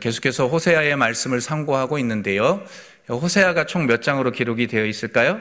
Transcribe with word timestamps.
계속해서 0.00 0.46
호세아의 0.48 0.96
말씀을 0.96 1.40
상고하고 1.40 1.98
있는데요. 1.98 2.64
호세아가 3.08 3.66
총 3.66 3.86
몇 3.86 4.02
장으로 4.02 4.30
기록이 4.30 4.68
되어 4.68 4.84
있을까요? 4.86 5.40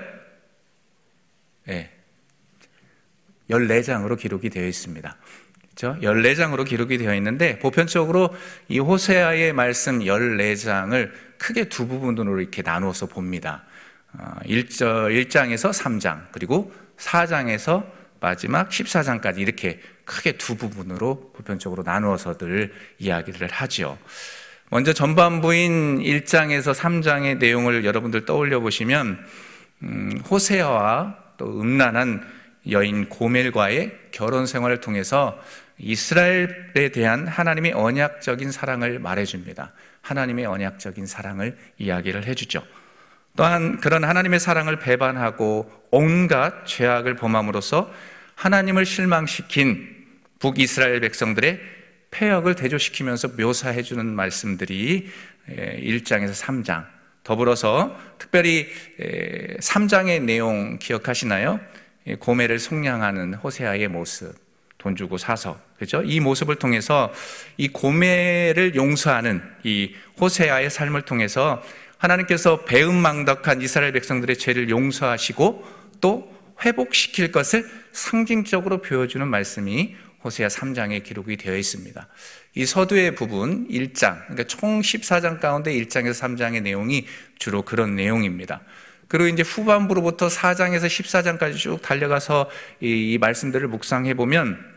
네. 1.65 1.91
14장으로 3.49 4.17
기록이 4.17 4.49
되어 4.49 4.65
있습니다. 4.65 5.17
그렇죠? 5.75 5.99
14장으로 6.01 6.65
기록이 6.65 6.97
되어 6.97 7.13
있는데 7.15 7.59
보편적으로 7.59 8.33
이 8.67 8.79
호세아의 8.79 9.53
말씀 9.53 9.99
14장을 9.99 11.11
크게 11.37 11.65
두 11.65 11.87
부분으로 11.87 12.39
이렇게 12.39 12.61
나누어서 12.61 13.05
봅니다. 13.05 13.63
1절, 14.45 14.81
어, 14.83 15.07
1장에서 15.09 15.71
3장, 15.71 16.27
그리고 16.31 16.73
4장에서 16.97 17.85
마지막 18.19 18.69
14장까지 18.69 19.39
이렇게 19.39 19.79
크게 20.11 20.33
두 20.33 20.57
부분으로 20.57 21.31
보편적으로 21.33 21.83
나누어서들 21.83 22.73
이야기를 22.99 23.47
하죠. 23.47 23.97
먼저 24.69 24.91
전반부인 24.91 25.99
1장에서 25.99 26.73
3장의 26.73 27.37
내용을 27.37 27.85
여러분들 27.85 28.25
떠올려 28.25 28.59
보시면 28.59 29.25
음, 29.83 30.21
호세아와 30.29 31.15
또 31.37 31.61
음란한 31.61 32.27
여인 32.69 33.07
고멜과의 33.09 33.91
결혼 34.11 34.45
생활을 34.45 34.81
통해서 34.81 35.41
이스라엘에 35.77 36.89
대한 36.93 37.27
하나님의 37.27 37.73
언약적인 37.73 38.51
사랑을 38.51 38.99
말해줍니다. 38.99 39.71
하나님의 40.01 40.45
언약적인 40.45 41.05
사랑을 41.05 41.57
이야기를 41.77 42.25
해주죠. 42.25 42.63
또한 43.35 43.79
그런 43.79 44.03
하나님의 44.03 44.39
사랑을 44.39 44.77
배반하고 44.77 45.71
온갖 45.89 46.65
죄악을 46.65 47.15
범함으로써 47.15 47.91
하나님을 48.35 48.85
실망시킨 48.85 50.00
북이스라엘 50.41 50.99
백성들의 50.99 51.59
폐역을 52.09 52.55
대조시키면서 52.55 53.29
묘사해 53.37 53.83
주는 53.83 54.05
말씀들이 54.05 55.07
1장에서 55.47 56.33
3장 56.33 56.85
더불어서 57.23 57.95
특별히 58.17 58.67
3장의 59.59 60.23
내용 60.23 60.79
기억하시나요? 60.79 61.59
고매를 62.19 62.59
속량하는 62.59 63.35
호세아의 63.35 63.87
모습 63.87 64.33
돈 64.79 64.95
주고 64.95 65.19
사서 65.19 65.61
그죠? 65.77 66.01
이 66.03 66.19
모습을 66.19 66.55
통해서 66.55 67.13
이 67.57 67.67
고매를 67.67 68.73
용서하는 68.73 69.43
이 69.63 69.93
호세아의 70.19 70.71
삶을 70.71 71.03
통해서 71.03 71.61
하나님께서 71.99 72.65
배은망덕한 72.65 73.61
이스라엘 73.61 73.91
백성들의 73.91 74.37
죄를 74.39 74.71
용서하시고 74.71 75.67
또 76.01 76.35
회복시킬 76.65 77.31
것을 77.31 77.63
상징적으로 77.91 78.81
보여주는 78.81 79.27
말씀이 79.27 79.95
호세아 80.23 80.47
3장에 80.47 81.03
기록이 81.03 81.37
되어 81.37 81.55
있습니다. 81.55 82.07
이 82.55 82.65
서두의 82.65 83.15
부분 83.15 83.67
1장, 83.69 84.21
그러니까 84.23 84.43
총 84.43 84.81
14장 84.81 85.39
가운데 85.39 85.73
1장에서 85.73 86.13
3장의 86.13 86.61
내용이 86.63 87.05
주로 87.39 87.63
그런 87.63 87.95
내용입니다. 87.95 88.61
그리고 89.07 89.27
이제 89.27 89.43
후반부로부터 89.43 90.27
4장에서 90.27 90.85
14장까지 90.85 91.57
쭉 91.57 91.81
달려가서 91.81 92.49
이, 92.79 93.13
이 93.13 93.17
말씀들을 93.17 93.67
묵상해 93.67 94.13
보면 94.13 94.71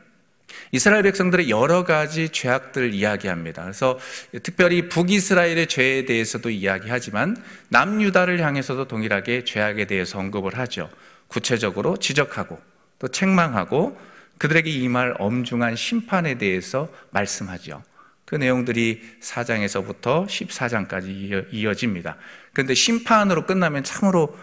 이스라엘 0.73 1.03
백성들의 1.05 1.51
여러 1.51 1.85
가지 1.85 2.29
죄악들을 2.29 2.95
이야기합니다. 2.95 3.63
그래서 3.63 3.99
특별히 4.43 4.89
북이스라엘의 4.89 5.69
죄에 5.69 6.05
대해서도 6.05 6.51
이야기하지만 6.51 7.37
남유다를 7.69 8.41
향해서도 8.43 8.89
동일하게 8.89 9.45
죄악에 9.45 9.87
대해서 9.87 10.19
언급을 10.19 10.59
하죠. 10.59 10.91
구체적으로 11.29 11.97
지적하고 11.97 12.59
또 12.99 13.09
책망하고 13.09 13.97
그들에게 14.39 14.71
임할 14.71 15.15
엄중한 15.19 15.77
심판에 15.77 16.39
대해서 16.39 16.89
말씀하죠. 17.11 17.83
그 18.25 18.37
내용들이 18.37 19.19
4장에서부터 19.21 20.27
14장까지 20.27 21.49
이어집니다. 21.53 22.17
그런데 22.53 22.75
심판으로 22.75 23.47
끝나면 23.47 23.85
참으로 23.85 24.37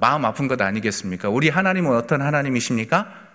마음 0.00 0.24
아픈 0.24 0.48
것 0.48 0.60
아니겠습니까? 0.60 1.28
우리 1.30 1.48
하나님은 1.48 1.96
어떤 1.96 2.20
하나님이십니까? 2.20 3.28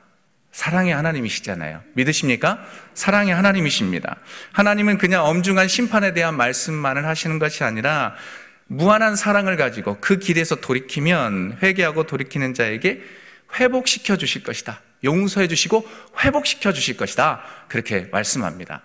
사랑의 0.51 0.93
하나님이시잖아요. 0.93 1.81
믿으십니까? 1.93 2.63
사랑의 2.93 3.33
하나님이십니다. 3.33 4.17
하나님은 4.51 4.99
그냥 4.99 5.25
엄중한 5.25 5.67
심판에 5.67 6.13
대한 6.13 6.37
말씀만을 6.37 7.07
하시는 7.07 7.39
것이 7.39 7.63
아니라 7.63 8.13
무한한 8.67 9.15
사랑을 9.15 9.57
가지고 9.57 9.97
그 9.99 10.19
길에서 10.19 10.57
돌이키면 10.57 11.57
회개하고 11.63 12.03
돌이키는 12.03 12.53
자에게 12.53 13.01
회복시켜 13.59 14.15
주실 14.17 14.43
것이다. 14.43 14.79
용서해 15.03 15.47
주시고 15.47 15.87
회복시켜 16.23 16.73
주실 16.73 16.97
것이다. 16.97 17.43
그렇게 17.67 18.07
말씀합니다. 18.11 18.83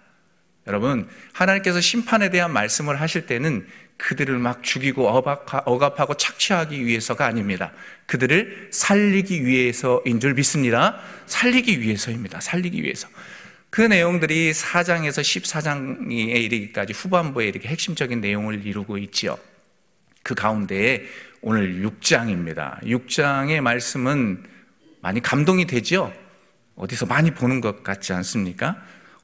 여러분, 0.66 1.08
하나님께서 1.32 1.80
심판에 1.80 2.30
대한 2.30 2.52
말씀을 2.52 3.00
하실 3.00 3.26
때는 3.26 3.66
그들을 3.96 4.38
막 4.38 4.62
죽이고 4.62 5.08
억압하고 5.08 6.14
착취하기 6.14 6.84
위해서가 6.84 7.26
아닙니다. 7.26 7.72
그들을 8.06 8.68
살리기 8.70 9.44
위해서인 9.44 10.20
줄 10.20 10.34
믿습니다. 10.34 11.00
살리기 11.26 11.80
위해서입니다. 11.80 12.40
살리기 12.40 12.82
위해서. 12.82 13.08
그 13.70 13.80
내용들이 13.80 14.52
4장에서 14.52 15.20
14장에 15.20 16.12
이르기까지 16.12 16.92
후반부에 16.92 17.48
이렇게 17.48 17.68
핵심적인 17.68 18.20
내용을 18.20 18.64
이루고 18.66 18.98
있지요. 18.98 19.38
그 20.22 20.34
가운데에 20.34 21.04
오늘 21.40 21.82
6장입니다. 21.82 22.82
6장의 22.84 23.60
말씀은 23.60 24.44
많이 25.00 25.20
감동이 25.20 25.66
되지요? 25.66 26.12
어디서 26.76 27.06
많이 27.06 27.32
보는 27.32 27.60
것 27.60 27.82
같지 27.82 28.12
않습니까? 28.12 28.76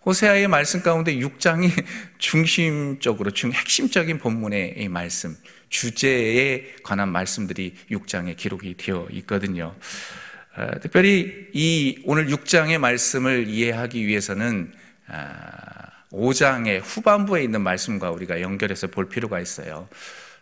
호세아의 0.06 0.48
말씀 0.48 0.82
가운데 0.82 1.16
6장이 1.16 1.70
중심적으로 2.18 3.30
중 3.30 3.52
핵심적인 3.52 4.18
본문의 4.18 4.88
말씀, 4.88 5.36
주제에 5.70 6.74
관한 6.82 7.10
말씀들이 7.10 7.74
6장에 7.90 8.36
기록이 8.36 8.74
되어 8.76 9.08
있거든요. 9.10 9.74
어, 10.56 10.70
특별히 10.80 11.48
이 11.52 12.02
오늘 12.04 12.26
6장의 12.28 12.78
말씀을 12.78 13.48
이해하기 13.48 14.06
위해서는 14.06 14.72
5장의 16.12 16.80
아, 16.80 16.82
후반부에 16.84 17.42
있는 17.42 17.62
말씀과 17.62 18.10
우리가 18.10 18.40
연결해서 18.40 18.88
볼 18.88 19.08
필요가 19.08 19.40
있어요. 19.40 19.88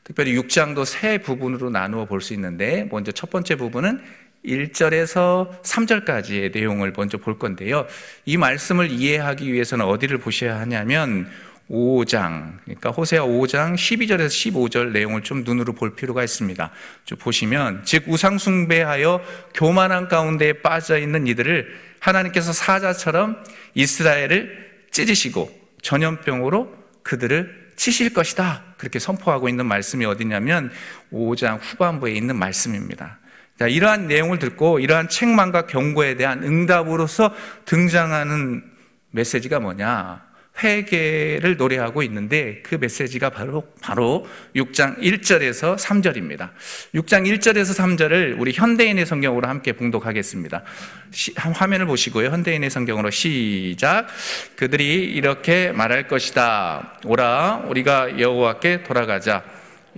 특별히 0.05 0.35
6장도 0.37 0.85
세 0.85 1.19
부분으로 1.19 1.71
나누어 1.71 2.05
볼 2.07 2.21
수 2.21 2.35
있는데 2.35 2.89
먼저 2.91 3.13
첫 3.13 3.31
번째 3.31 3.55
부분은 3.55 4.03
1절에서 4.45 5.63
3절까지의 5.63 6.53
내용을 6.53 6.93
먼저 6.97 7.19
볼 7.19 7.39
건데요. 7.39 7.87
이 8.25 8.37
말씀을 8.37 8.91
이해하기 8.91 9.53
위해서는 9.53 9.85
어디를 9.85 10.19
보셔야 10.19 10.59
하냐면 10.61 11.29
5장, 11.71 12.59
그러니까 12.65 12.91
호세아 12.91 13.23
5장 13.23 13.75
12절에서 13.75 14.27
15절 14.27 14.93
내용을 14.93 15.23
좀 15.23 15.43
눈으로 15.45 15.73
볼 15.73 15.95
필요가 15.95 16.23
있습니다. 16.23 16.71
좀 17.05 17.19
보시면, 17.19 17.83
즉, 17.85 18.05
우상숭배하여 18.09 19.23
교만한 19.55 20.09
가운데 20.09 20.61
빠져 20.61 20.99
있는 20.99 21.27
이들을 21.27 21.93
하나님께서 22.01 22.53
사자처럼 22.53 23.43
이스라엘을 23.75 24.85
찢으시고 24.91 25.51
전염병으로 25.81 26.75
그들을 27.03 27.73
치실 27.77 28.13
것이다. 28.13 28.75
그렇게 28.77 28.99
선포하고 28.99 29.49
있는 29.49 29.65
말씀이 29.67 30.05
어디냐면 30.05 30.71
5장 31.11 31.59
후반부에 31.61 32.13
있는 32.13 32.37
말씀입니다. 32.37 33.19
자, 33.63 33.69
이러한 33.69 34.09
내용을 34.09 34.41
듣고 34.41 34.81
이러한 34.81 35.09
책망과 35.09 35.69
경고에 35.69 36.17
대한 36.17 36.43
응답으로서 36.43 37.33
등장하는 37.65 38.65
메시지가 39.13 39.61
뭐냐? 39.61 40.21
회개를 40.61 41.57
노래하고 41.57 42.03
있는데 42.03 42.61
그 42.65 42.75
메시지가 42.75 43.31
바로 43.31 43.73
바로 43.81 44.27
6장 44.57 44.99
1절에서 44.99 45.79
3절입니다. 45.79 46.51
6장 46.97 47.25
1절에서 47.25 47.79
3절을 47.79 48.41
우리 48.41 48.51
현대인의 48.53 49.07
성경으로 49.07 49.47
함께 49.47 49.75
봉독하겠습니다. 49.75 50.65
시, 51.13 51.33
화면을 51.37 51.87
보시고요. 51.87 52.31
현대인의 52.31 52.69
성경으로 52.69 53.11
시작. 53.11 54.09
그들이 54.57 55.05
이렇게 55.05 55.71
말할 55.71 56.09
것이다. 56.09 56.99
오라 57.05 57.67
우리가 57.69 58.19
여호와께 58.19 58.83
돌아가자. 58.83 59.45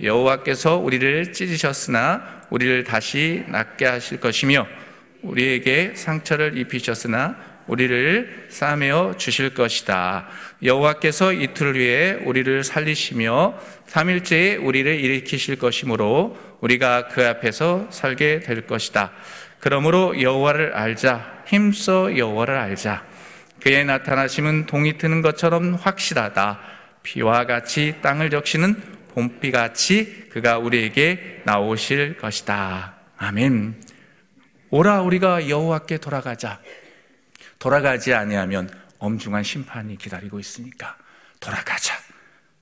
여호와께서 0.03 0.77
우리를 0.77 1.33
찢으셨으나 1.33 2.34
우리를 2.49 2.83
다시 2.83 3.43
낫게 3.47 3.85
하실 3.85 4.19
것이며 4.19 4.67
우리에게 5.21 5.93
상처를 5.95 6.57
입히셨으나 6.57 7.37
우리를 7.67 8.47
싸매어 8.49 9.15
주실 9.17 9.53
것이다. 9.53 10.27
여호와께서 10.63 11.33
이틀 11.33 11.75
후에 11.75 12.11
우리를 12.23 12.63
살리시며 12.63 13.59
3일째에 13.87 14.63
우리를 14.63 14.99
일으키실 14.99 15.57
것이므로 15.57 16.37
우리가 16.61 17.07
그 17.07 17.27
앞에서 17.27 17.87
살게 17.89 18.39
될 18.41 18.67
것이다. 18.67 19.11
그러므로 19.59 20.21
여호와를 20.21 20.73
알자. 20.75 21.43
힘써 21.47 22.15
여호와를 22.15 22.55
알자. 22.55 23.03
그의 23.61 23.85
나타나심은 23.85 24.67
동이 24.67 24.97
트는 24.97 25.23
것처럼 25.23 25.73
확실하다. 25.73 26.59
비와 27.01 27.45
같이 27.45 27.95
땅을 28.01 28.29
적시는 28.29 28.94
봄비같이 29.15 30.27
그가 30.29 30.57
우리에게 30.57 31.41
나오실 31.45 32.17
것이다. 32.17 32.95
아멘. 33.17 33.81
오라 34.69 35.01
우리가 35.01 35.49
여호와께 35.49 35.99
돌아가자. 35.99 36.61
돌아가지 37.57 38.13
아니하면 38.13 38.69
엄중한 38.99 39.43
심판이 39.43 39.97
기다리고 39.97 40.37
있으니까 40.39 40.97
돌아가자. 41.39 41.95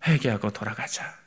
회개하고 0.06 0.52
돌아가자. 0.52 1.18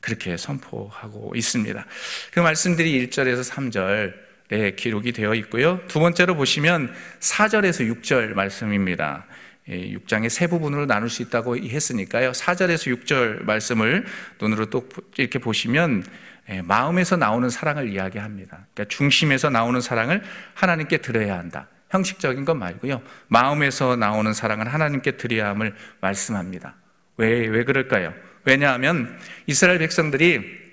그렇게 0.00 0.36
선포하고 0.36 1.32
있습니다. 1.34 1.86
그 2.32 2.40
말씀들이 2.40 3.08
1절에서 3.08 3.50
3절에 3.50 4.76
기록이 4.76 5.12
되어 5.12 5.34
있고요. 5.36 5.80
두 5.88 5.98
번째로 5.98 6.36
보시면 6.36 6.94
4절에서 7.20 8.02
6절 8.02 8.34
말씀입니다. 8.34 9.24
6장의 9.68 10.28
세 10.28 10.46
부분으로 10.46 10.86
나눌 10.86 11.08
수 11.08 11.22
있다고 11.22 11.56
했으니까요. 11.56 12.32
4절에서 12.32 13.04
6절 13.04 13.44
말씀을 13.44 14.04
눈으로 14.40 14.66
또 14.66 14.88
이렇게 15.16 15.38
보시면 15.38 16.04
예, 16.50 16.60
마음에서 16.60 17.16
나오는 17.16 17.48
사랑을 17.48 17.88
이야기합니다. 17.88 18.66
그러니까 18.74 18.84
중심에서 18.94 19.48
나오는 19.48 19.80
사랑을 19.80 20.22
하나님께 20.52 20.98
드려야 20.98 21.38
한다. 21.38 21.68
형식적인 21.90 22.44
것 22.44 22.54
말고요. 22.54 23.02
마음에서 23.28 23.96
나오는 23.96 24.32
사랑을 24.34 24.72
하나님께 24.72 25.12
드려야 25.12 25.50
함을 25.50 25.74
말씀합니다. 26.00 26.74
왜, 27.16 27.46
왜 27.46 27.64
그럴까요? 27.64 28.12
왜냐하면 28.44 29.18
이스라엘 29.46 29.78
백성들이 29.78 30.64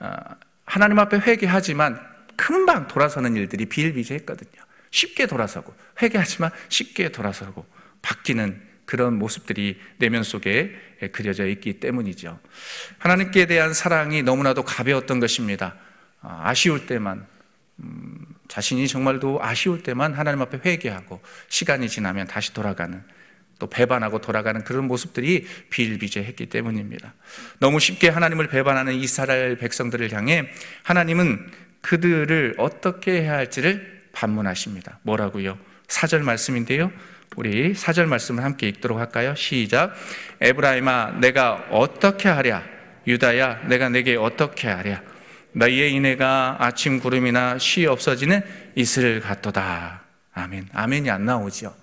어, 0.00 0.10
하나님 0.64 0.98
앞에 1.00 1.18
회개하지만 1.18 1.98
금방 2.36 2.86
돌아서는 2.86 3.34
일들이 3.34 3.66
비일비재했거든요. 3.66 4.62
쉽게 4.90 5.26
돌아서고 5.26 5.74
회개하지만 6.00 6.50
쉽게 6.68 7.10
돌아서고 7.10 7.66
바뀌는 8.08 8.58
그런 8.86 9.18
모습들이 9.18 9.78
내면 9.98 10.22
속에 10.22 10.74
그려져 11.12 11.46
있기 11.46 11.74
때문이죠. 11.74 12.40
하나님께 12.96 13.44
대한 13.46 13.74
사랑이 13.74 14.22
너무나도 14.22 14.62
가벼웠던 14.62 15.20
것입니다. 15.20 15.76
아, 16.22 16.48
아쉬울 16.48 16.86
때만 16.86 17.26
음, 17.80 18.26
자신이 18.48 18.88
정말도 18.88 19.40
아쉬울 19.42 19.82
때만 19.82 20.14
하나님 20.14 20.40
앞에 20.40 20.60
회개하고 20.64 21.20
시간이 21.48 21.88
지나면 21.90 22.26
다시 22.26 22.54
돌아가는 22.54 23.02
또 23.58 23.68
배반하고 23.68 24.20
돌아가는 24.20 24.64
그런 24.64 24.86
모습들이 24.86 25.46
비일비재했기 25.68 26.46
때문입니다. 26.46 27.12
너무 27.58 27.78
쉽게 27.78 28.08
하나님을 28.08 28.48
배반하는 28.48 28.94
이스라엘 28.94 29.58
백성들을 29.58 30.12
향해 30.12 30.48
하나님은 30.82 31.50
그들을 31.82 32.54
어떻게 32.56 33.22
해야 33.22 33.34
할지를 33.34 34.08
반문하십니다. 34.12 34.98
뭐라고요? 35.02 35.58
사절 35.88 36.22
말씀인데요. 36.22 36.90
우리 37.38 37.72
사절 37.72 38.08
말씀을 38.08 38.42
함께 38.42 38.66
읽도록 38.66 38.98
할까요? 38.98 39.32
시작. 39.36 39.94
에브라임아, 40.40 41.18
내가 41.20 41.68
어떻게 41.70 42.28
하랴? 42.28 42.64
유다야, 43.06 43.68
내가 43.68 43.88
내게 43.88 44.16
어떻게 44.16 44.66
하랴? 44.66 45.02
너희의 45.52 45.92
인애가 45.92 46.56
아침 46.58 46.98
구름이나 46.98 47.58
쉬 47.58 47.86
없어지는 47.86 48.42
이슬 48.74 49.20
같도다. 49.20 50.02
아멘. 50.32 50.70
아멘이 50.72 51.08
안 51.10 51.26
나오죠. 51.26 51.76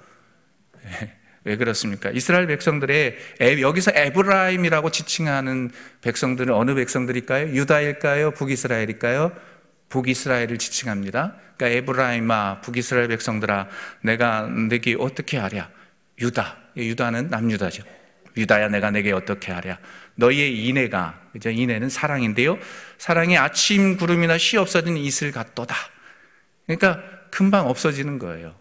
왜 1.45 1.55
그렇습니까? 1.55 2.09
이스라엘 2.09 2.47
백성들의 2.47 3.17
여기서 3.61 3.91
에브라임이라고 3.95 4.89
지칭하는 4.89 5.71
백성들은 6.01 6.53
어느 6.53 6.75
백성들일까요? 6.75 7.55
유다일까요? 7.55 8.31
북이스라엘일까요? 8.31 9.31
북이스라엘을 9.89 10.57
지칭합니다. 10.57 11.35
그러니까 11.57 11.77
에브라임아 11.77 12.61
북이스라엘 12.61 13.07
백성들아 13.07 13.67
내가 14.01 14.47
내게 14.47 14.95
어떻게 14.99 15.37
하랴? 15.37 15.69
유다. 16.19 16.57
유다는 16.77 17.29
남유다죠. 17.29 17.83
유다야 18.37 18.69
내가 18.69 18.91
내게 18.91 19.11
어떻게 19.11 19.51
하랴? 19.51 19.77
너희의 20.15 20.65
인애가 20.65 21.21
그죠? 21.31 21.49
인애는 21.49 21.89
사랑인데요. 21.89 22.57
사랑이 22.97 23.37
아침 23.37 23.97
구름이나 23.97 24.37
쉬 24.37 24.57
없어진 24.57 24.97
이슬 24.97 25.31
같도다. 25.31 25.75
그러니까 26.65 27.01
금방 27.31 27.67
없어지는 27.67 28.19
거예요. 28.19 28.55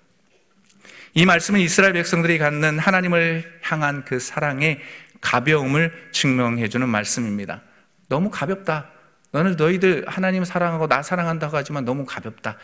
이 1.14 1.26
말씀은 1.26 1.60
이스라엘 1.60 1.92
백성들이 1.92 2.38
갖는 2.38 2.78
하나님을 2.78 3.60
향한 3.62 4.04
그 4.04 4.18
사랑의 4.18 4.80
가벼움을 5.20 6.10
증명해 6.12 6.68
주는 6.68 6.88
말씀입니다. 6.88 7.62
너무 8.08 8.30
가볍다. 8.30 8.90
너는 9.34 9.56
너희들 9.56 10.04
하나님 10.06 10.44
사랑하고 10.44 10.86
나 10.86 11.02
사랑한다고 11.02 11.56
하지만 11.56 11.84
너무 11.84 12.06
가볍다. 12.06 12.56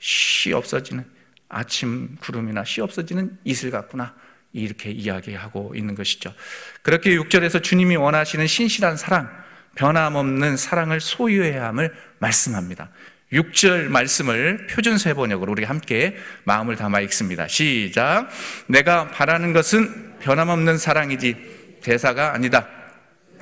쉬 0.00 0.52
없어지는 0.52 1.04
아침 1.48 2.16
구름이나 2.16 2.64
쉬 2.64 2.80
없어지는 2.80 3.38
이슬 3.44 3.70
같구나. 3.70 4.12
이렇게 4.52 4.90
이야기하고 4.90 5.74
있는 5.76 5.94
것이죠. 5.94 6.34
그렇게 6.82 7.16
6절에서 7.16 7.62
주님이 7.62 7.94
원하시는 7.94 8.44
신실한 8.44 8.96
사랑, 8.96 9.30
변함없는 9.76 10.56
사랑을 10.56 11.00
소유해야 11.00 11.68
함을 11.68 11.94
말씀합니다. 12.18 12.88
6절 13.32 13.84
말씀을 13.84 14.66
표준세 14.66 15.14
번역으로 15.14 15.52
우리 15.52 15.62
함께 15.62 16.16
마음을 16.42 16.74
담아 16.74 17.00
읽습니다. 17.02 17.46
시작. 17.46 18.28
내가 18.66 19.10
바라는 19.10 19.52
것은 19.52 20.18
변함없는 20.18 20.78
사랑이지 20.78 21.78
제사가 21.82 22.34
아니다. 22.34 22.66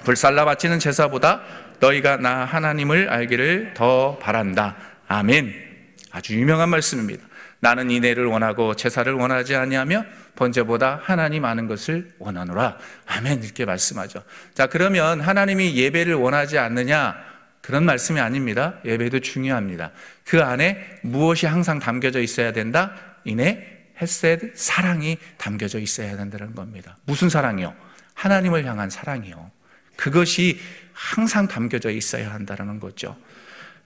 불살라 0.05 0.45
바치는 0.45 0.79
제사보다 0.79 1.43
너희가 1.81 2.17
나 2.19 2.45
하나님을 2.45 3.09
알기를 3.11 3.75
더 3.75 4.19
바란다. 4.19 4.77
아멘. 5.09 5.53
아주 6.13 6.35
유명한 6.35 6.69
말씀입니다. 6.69 7.25
나는 7.61 7.91
이내를 7.91 8.27
원하고 8.27 8.77
제사를 8.77 9.11
원하지 9.13 9.57
아니하며 9.57 10.05
번제보다 10.37 11.01
하나님 11.03 11.45
아는 11.45 11.67
것을 11.67 12.13
원하노라. 12.19 12.77
아멘. 13.07 13.43
이렇게 13.43 13.65
말씀하죠. 13.65 14.23
자, 14.53 14.67
그러면 14.67 15.21
하나님이 15.21 15.75
예배를 15.77 16.15
원하지 16.15 16.59
않느냐? 16.59 17.17
그런 17.63 17.85
말씀이 17.85 18.21
아닙니다. 18.21 18.75
예배도 18.85 19.21
중요합니다. 19.21 19.93
그 20.27 20.43
안에 20.43 21.01
무엇이 21.03 21.47
항상 21.47 21.79
담겨져 21.79 22.21
있어야 22.21 22.53
된다? 22.53 22.93
이내 23.25 23.67
햇셋 24.03 24.55
사랑이 24.55 25.17
담겨져 25.39 25.79
있어야 25.79 26.17
된다는 26.17 26.55
겁니다. 26.55 26.99
무슨 27.07 27.31
사랑이요? 27.31 27.75
하나님을 28.13 28.67
향한 28.67 28.91
사랑이요. 28.91 29.51
그것이 29.97 30.61
항상 30.93 31.49
담겨져 31.49 31.91
있어야 31.91 32.33
한다는 32.33 32.81
거죠. 32.81 33.17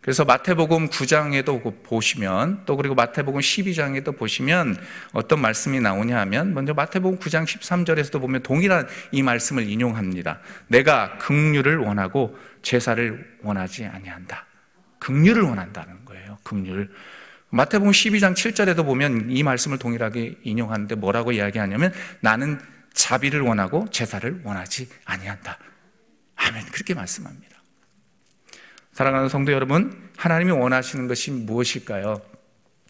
그래서 0.00 0.25
마태복음 0.25 0.88
9장에도 0.88 1.82
보시면 1.82 2.62
또 2.64 2.76
그리고 2.76 2.94
마태복음 2.94 3.40
12장에도 3.40 4.16
보시면 4.16 4.76
어떤 5.12 5.40
말씀이 5.40 5.81
나오냐 5.81 6.19
하면 6.20 6.55
먼저 6.55 6.72
마태복음 6.72 7.19
9장 7.19 7.44
13절에서도 7.44 8.20
보면 8.20 8.43
동일한 8.43 8.87
이 9.10 9.22
말씀을 9.22 9.69
인용합니다. 9.69 10.40
내가 10.69 11.19
긍휼을 11.19 11.78
원하고 11.78 12.38
제사를 12.62 13.38
원하지 13.43 13.87
아니한다. 13.87 14.46
긍휼을 15.00 15.43
원한다는 15.43 16.05
거예요. 16.05 16.38
긍휼. 16.43 16.88
마태복음 17.50 17.93
12장 17.93 18.34
7절에도 18.34 18.84
보면 18.84 19.31
이 19.31 19.43
말씀을 19.43 19.78
동일하게 19.78 20.38
인용하는데 20.43 20.94
뭐라고 20.94 21.32
이야기하냐면 21.32 21.93
나는 22.20 22.60
자비를 22.93 23.40
원하고 23.40 23.87
제사를 23.90 24.40
원하지 24.44 24.88
아니한다. 25.05 25.58
아멘. 26.38 26.67
그렇게 26.67 26.94
말씀합니다. 26.94 27.56
사랑하는 28.93 29.29
성도 29.29 29.53
여러분, 29.53 30.10
하나님이 30.17 30.53
원하시는 30.53 31.06
것이 31.06 31.31
무엇일까요? 31.31 32.20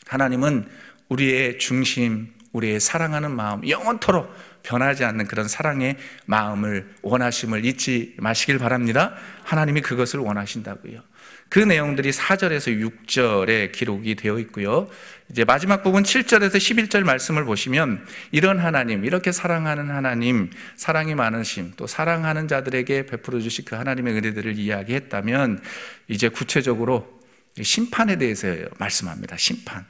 하나님은 0.06 0.68
우리의 1.08 1.58
중심, 1.58 2.32
우리의 2.52 2.80
사랑하는 2.80 3.30
마음, 3.30 3.68
영원토록 3.68 4.32
변하지 4.62 5.04
않는 5.04 5.26
그런 5.26 5.48
사랑의 5.48 5.96
마음을 6.26 6.94
원하심을 7.02 7.64
잊지 7.64 8.16
마시길 8.18 8.58
바랍니다. 8.58 9.14
하나님이 9.44 9.80
그것을 9.82 10.20
원하신다고요. 10.20 11.02
그 11.48 11.58
내용들이 11.58 12.10
4절에서 12.10 13.06
6절에 13.06 13.72
기록이 13.72 14.16
되어 14.16 14.38
있고요. 14.40 14.88
이제 15.30 15.44
마지막 15.44 15.82
부분 15.82 16.02
7절에서 16.02 16.56
11절 16.56 17.04
말씀을 17.04 17.44
보시면 17.44 18.06
이런 18.32 18.58
하나님, 18.58 19.04
이렇게 19.04 19.32
사랑하는 19.32 19.90
하나님, 19.90 20.50
사랑이 20.76 21.14
많으심, 21.14 21.72
또 21.76 21.86
사랑하는 21.86 22.48
자들에게 22.48 23.06
베풀어 23.06 23.40
주실 23.40 23.64
그 23.64 23.76
하나님의 23.76 24.14
은혜들을 24.14 24.58
이야기했다면 24.58 25.62
이제 26.08 26.28
구체적으로 26.28 27.18
심판에 27.60 28.16
대해서 28.16 28.54
말씀합니다. 28.78 29.36
심판. 29.38 29.86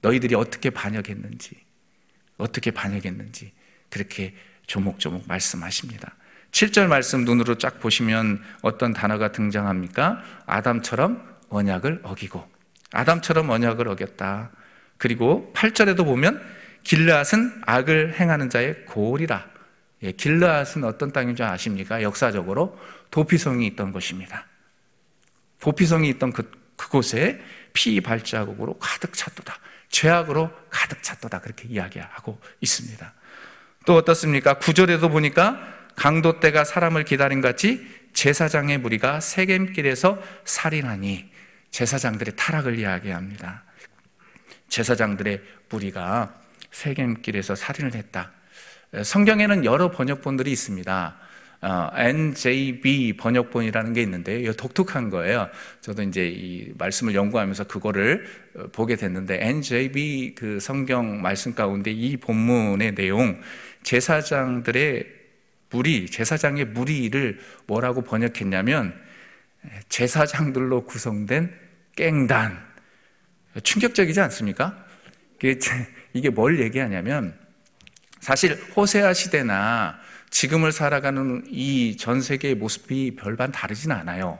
너희들이 0.00 0.34
어떻게 0.34 0.70
반역했는지, 0.70 1.56
어떻게 2.38 2.70
반역했는지 2.70 3.52
그렇게 3.90 4.34
조목조목 4.66 5.28
말씀하십니다. 5.28 6.16
7절 6.52 6.88
말씀 6.88 7.24
눈으로 7.24 7.56
쫙 7.56 7.80
보시면 7.80 8.42
어떤 8.62 8.92
단어가 8.92 9.32
등장합니까? 9.32 10.22
아담처럼 10.46 11.28
언약을 11.48 12.00
어기고 12.02 12.48
아담처럼 12.92 13.50
언약을 13.50 13.88
어겼다. 13.88 14.50
그리고 14.98 15.52
8절에도 15.54 16.04
보면 16.04 16.40
길르앗은 16.84 17.62
악을 17.66 18.18
행하는 18.18 18.50
자의 18.50 18.84
고울이라. 18.86 19.48
예, 20.02 20.12
길르앗은 20.12 20.84
어떤 20.84 21.12
땅인 21.12 21.36
줄 21.36 21.46
아십니까? 21.46 22.02
역사적으로 22.02 22.78
도피성이 23.10 23.66
있던 23.68 23.92
것입니다. 23.92 24.46
도피성이 25.60 26.08
있던 26.10 26.32
그, 26.32 26.50
그곳에 26.76 27.40
피 27.72 28.00
발자국으로 28.00 28.78
가득 28.78 29.12
찼도다. 29.12 29.58
죄악으로 29.90 30.50
가득 30.70 31.02
찼도다. 31.02 31.40
그렇게 31.40 31.68
이야기하고 31.68 32.40
있습니다. 32.60 33.12
또 33.86 33.96
어떻습니까? 33.96 34.54
구절에도 34.54 35.08
보니까 35.10 35.79
강도 36.00 36.40
때가 36.40 36.64
사람을 36.64 37.04
기다린 37.04 37.42
같이 37.42 37.86
제사장의 38.14 38.78
무리가 38.78 39.20
세겜길에서 39.20 40.18
살인하니 40.46 41.28
제사장들의 41.70 42.36
타락을 42.36 42.78
이야기합니다. 42.78 43.64
제사장들의 44.70 45.42
무리가 45.68 46.34
세겜길에서 46.70 47.54
살인을 47.54 47.94
했다. 47.96 48.32
성경에는 49.02 49.66
여러 49.66 49.90
번역본들이 49.90 50.50
있습니다. 50.50 51.18
어, 51.60 51.90
NJB 51.94 53.18
번역본이라는 53.18 53.92
게 53.92 54.00
있는데 54.00 54.40
이거 54.40 54.54
독특한 54.54 55.10
거예요. 55.10 55.50
저도 55.82 56.02
이제 56.04 56.26
이 56.26 56.72
말씀을 56.78 57.14
연구하면서 57.14 57.64
그거를 57.64 58.24
어, 58.56 58.66
보게 58.72 58.96
됐는데 58.96 59.40
NJB 59.42 60.34
그 60.34 60.60
성경 60.60 61.20
말씀 61.20 61.54
가운데 61.54 61.90
이 61.90 62.16
본문의 62.16 62.94
내용 62.94 63.38
제사장들의 63.82 65.19
무리 65.70 66.06
제사장의 66.10 66.66
무리를 66.66 67.40
뭐라고 67.66 68.02
번역했냐면 68.02 68.94
제사장들로 69.88 70.84
구성된 70.86 71.54
깽단 71.96 72.58
충격적이지 73.62 74.20
않습니까? 74.20 74.84
이게 76.12 76.30
뭘 76.30 76.60
얘기하냐면 76.60 77.38
사실 78.20 78.52
호세아 78.76 79.14
시대나 79.14 79.98
지금을 80.30 80.72
살아가는 80.72 81.44
이 81.48 81.96
전 81.98 82.20
세계의 82.20 82.54
모습이 82.56 83.16
별반 83.16 83.50
다르진 83.50 83.90
않아요. 83.92 84.38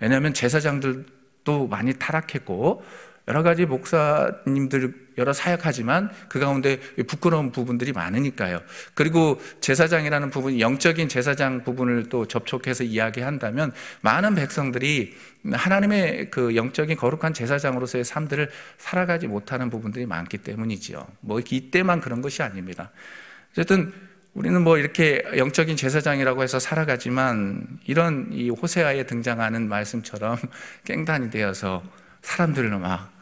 왜냐하면 0.00 0.32
제사장들도 0.34 1.68
많이 1.68 1.92
타락했고 1.94 2.84
여러 3.28 3.42
가지 3.42 3.66
목사님들 3.66 5.02
여러 5.18 5.32
사역하지만 5.32 6.10
그 6.28 6.40
가운데 6.40 6.78
부끄러운 7.06 7.52
부분들이 7.52 7.92
많으니까요. 7.92 8.60
그리고 8.94 9.40
제사장이라는 9.60 10.30
부분, 10.30 10.58
영적인 10.58 11.08
제사장 11.08 11.64
부분을 11.64 12.08
또 12.08 12.26
접촉해서 12.26 12.84
이야기한다면 12.84 13.72
많은 14.00 14.34
백성들이 14.34 15.14
하나님의 15.52 16.30
그 16.30 16.56
영적인 16.56 16.96
거룩한 16.96 17.34
제사장으로서의 17.34 18.04
삶들을 18.04 18.50
살아가지 18.78 19.26
못하는 19.26 19.70
부분들이 19.70 20.06
많기 20.06 20.38
때문이지요. 20.38 21.06
뭐 21.20 21.40
이때만 21.40 22.00
그런 22.00 22.22
것이 22.22 22.42
아닙니다. 22.42 22.90
어쨌든 23.52 23.92
우리는 24.34 24.62
뭐 24.62 24.78
이렇게 24.78 25.22
영적인 25.36 25.76
제사장이라고 25.76 26.42
해서 26.42 26.58
살아가지만 26.58 27.66
이런 27.84 28.30
이 28.32 28.48
호세아에 28.48 29.04
등장하는 29.04 29.68
말씀처럼 29.68 30.38
깽단이 30.84 31.30
되어서 31.30 31.82
사람들을 32.22 32.70
막 32.78 33.12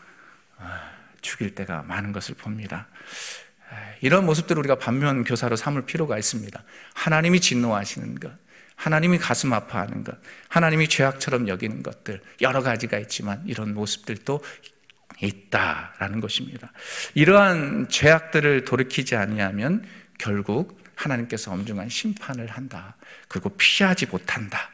아, 0.59 0.91
죽일 1.21 1.55
때가 1.55 1.83
많은 1.83 2.13
것을 2.13 2.35
봅니다. 2.35 2.87
이런 4.01 4.27
모습들을 4.27 4.59
우리가 4.61 4.77
반면 4.79 5.25
교사로 5.25 5.57
삼을 5.57 5.83
필요가 5.87 6.19
있습니다. 6.19 6.63
하나님이 6.95 7.41
진노하시는 7.41 8.19
것, 8.19 8.33
하나님이 8.77 9.19
가슴 9.19 9.53
아파하는 9.53 10.05
것, 10.05 10.19
하나님이 10.49 10.89
죄악처럼 10.89 11.49
여기는 11.49 11.83
것들 11.83 12.21
여러 12.41 12.63
가지가 12.63 12.99
있지만 12.99 13.43
이런 13.47 13.75
모습들도 13.75 14.43
있다라는 15.21 16.21
것입니다. 16.21 16.73
이러한 17.15 17.89
죄악들을 17.89 18.65
돌이키지 18.65 19.17
아니하면 19.17 19.85
결국 20.19 20.83
하나님께서 20.95 21.53
엄중한 21.53 21.89
심판을 21.89 22.47
한다. 22.47 22.97
그리고 23.29 23.51
피하지 23.51 24.07
못한다. 24.07 24.71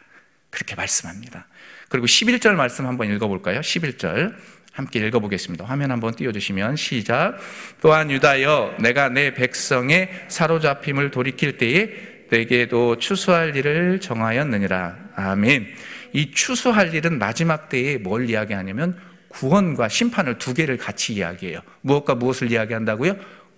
그렇게 0.51 0.75
말씀합니다. 0.75 1.47
그리고 1.89 2.07
11절 2.07 2.55
말씀 2.55 2.87
한번 2.87 3.11
읽어볼까요? 3.13 3.61
11절. 3.61 4.35
함께 4.73 4.99
읽어보겠습니다. 5.07 5.65
화면 5.65 5.91
한번 5.91 6.15
띄워주시면 6.15 6.77
시작. 6.77 7.39
또한 7.81 8.11
유다여, 8.11 8.75
내가 8.81 9.09
내 9.09 9.33
백성의 9.33 10.11
사로잡힘을 10.29 11.11
돌이킬 11.11 11.57
때에 11.57 11.89
내게도 12.29 12.99
추수할 12.99 13.57
일을 13.57 14.01
정하였느니라. 14.01 14.97
아멘. 15.17 15.67
이 16.13 16.31
추수할 16.31 16.95
일은 16.95 17.19
마지막 17.19 17.71
때에 17.71 17.97
뭘 17.97 18.29
이야기하냐면 18.29 18.99
구원과 19.29 19.89
심판을 19.89 20.39
두 20.39 20.53
개를 20.53 20.77
같이 20.77 21.15
이야기해요. 21.15 21.61
무엇과 21.81 22.15
무엇을 22.17 22.53
이야기한다고요? 22.53 23.17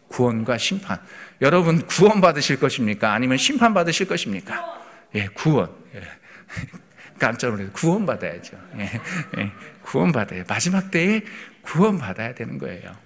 구원과 0.09 0.59
심판. 0.59 0.99
여러분 1.41 1.85
구원 1.87 2.21
받으실 2.21 2.59
것입니까? 2.61 3.13
아니면 3.13 3.39
심판 3.39 3.75
받으실 3.75 4.07
것입니까? 4.07 4.83
예, 5.15 5.27
구원. 5.35 5.71
예. 5.95 6.03
깜짝 7.19 7.51
놀라서 7.51 7.73
구원 7.73 8.07
받아야죠. 8.07 8.57
예, 8.79 8.83
예, 9.39 9.53
구원 9.83 10.13
받아요. 10.13 10.45
마지막 10.49 10.91
때에 10.91 11.23
구원 11.63 11.99
받아야 11.99 12.35
되는 12.35 12.59
거예요. 12.59 12.97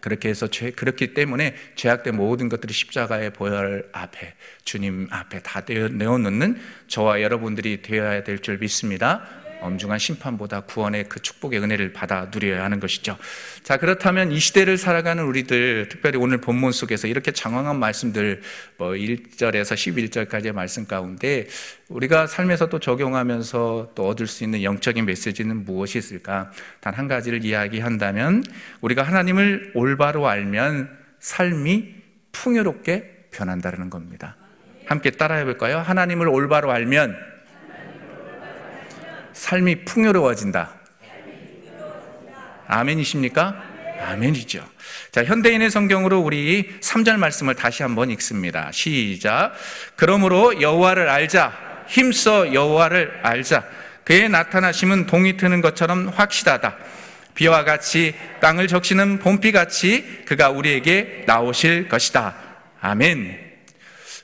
그렇게 0.00 0.28
해서 0.28 0.48
죄, 0.48 0.70
그렇기 0.70 1.14
때문에 1.14 1.54
죄악된 1.76 2.16
모든 2.16 2.48
것들이 2.48 2.72
십자가의 2.74 3.32
보혈 3.32 3.88
앞에 3.92 4.34
주님 4.64 5.06
앞에 5.10 5.40
다 5.40 5.62
내어놓는 5.66 6.60
저와 6.88 7.22
여러분들이 7.22 7.80
되어야 7.82 8.24
될 8.24 8.38
줄 8.40 8.58
믿습니다. 8.58 9.22
엄중한 9.60 9.98
심판보다 9.98 10.60
구원의 10.62 11.04
그 11.08 11.20
축복의 11.20 11.60
은혜를 11.60 11.92
받아 11.92 12.28
누려야 12.32 12.62
하는 12.62 12.78
것이죠. 12.78 13.16
자, 13.62 13.78
그렇다면 13.78 14.30
이 14.30 14.38
시대를 14.38 14.76
살아가는 14.76 15.24
우리들, 15.24 15.88
특별히 15.88 16.18
오늘 16.18 16.38
본문 16.38 16.72
속에서 16.72 17.08
이렇게 17.08 17.32
장황한 17.32 17.78
말씀들, 17.78 18.42
뭐 18.76 18.90
1절에서 18.90 19.74
11절까지의 19.74 20.52
말씀 20.52 20.86
가운데 20.86 21.46
우리가 21.88 22.26
삶에서 22.26 22.68
또 22.68 22.78
적용하면서 22.78 23.92
또 23.94 24.08
얻을 24.08 24.26
수 24.26 24.44
있는 24.44 24.62
영적인 24.62 25.06
메시지는 25.06 25.64
무엇이 25.64 25.96
있을까? 25.98 26.50
단 26.80 26.98
한 26.98 27.06
가지를 27.06 27.44
이야기한다면 27.44 28.42
우리가 28.80 29.04
하나님을 29.04 29.70
올바로 29.74 30.26
알면 30.26 30.90
삶이 31.20 31.94
풍요롭게 32.32 33.28
변한다는 33.30 33.88
겁니다. 33.88 34.36
함께 34.86 35.10
따라해 35.10 35.44
볼까요? 35.44 35.78
하나님을 35.78 36.26
올바로 36.26 36.72
알면 36.72 37.16
삶이 39.38 39.84
풍요로워진다. 39.84 40.70
아멘이십니까? 42.66 43.62
아멘이죠. 44.00 44.64
자, 45.12 45.24
현대인의 45.24 45.70
성경으로 45.70 46.20
우리 46.20 46.78
3절 46.80 47.16
말씀을 47.16 47.54
다시 47.54 47.82
한번 47.82 48.10
읽습니다. 48.10 48.70
시작. 48.72 49.52
그러므로 49.96 50.60
여호와를 50.60 51.08
알자. 51.08 51.52
힘써 51.86 52.52
여호와를 52.52 53.20
알자. 53.22 53.64
그의 54.04 54.28
나타나심은 54.28 55.06
동이 55.06 55.36
트는 55.36 55.60
것처럼 55.60 56.08
확실하다. 56.08 56.76
비와 57.34 57.64
같이 57.64 58.14
땅을 58.40 58.66
적시는 58.66 59.20
봄비 59.20 59.52
같이 59.52 60.24
그가 60.26 60.50
우리에게 60.50 61.24
나오실 61.26 61.88
것이다. 61.88 62.34
아멘. 62.80 63.47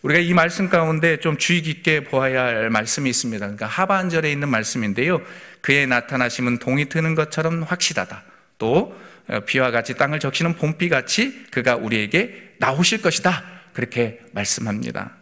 우리가 0.05 0.21
이 0.21 0.35
말씀 0.35 0.69
가운데 0.69 1.17
좀 1.17 1.39
주의 1.39 1.63
깊게 1.63 2.05
보아야 2.05 2.45
할 2.45 2.69
말씀이 2.69 3.09
있습니다. 3.09 3.39
그러니까 3.47 3.65
하반절에 3.65 4.31
있는 4.31 4.51
말씀인데요. 4.51 5.23
그의 5.63 5.87
나타나심은 5.87 6.59
동이 6.59 6.91
트는 6.91 7.15
것처럼 7.15 7.63
확실하다. 7.63 8.23
또 8.59 8.95
어, 9.29 9.41
비와 9.41 9.71
같이 9.71 9.95
땅을 9.95 10.21
적시는 10.21 10.57
봄비 10.57 10.91
같이 10.91 11.47
그가 11.51 11.77
우리에게 11.77 12.57
나오실 12.59 13.01
것이다. 13.01 13.45
그렇게 13.73 14.21
말씀합니다. 14.33 15.17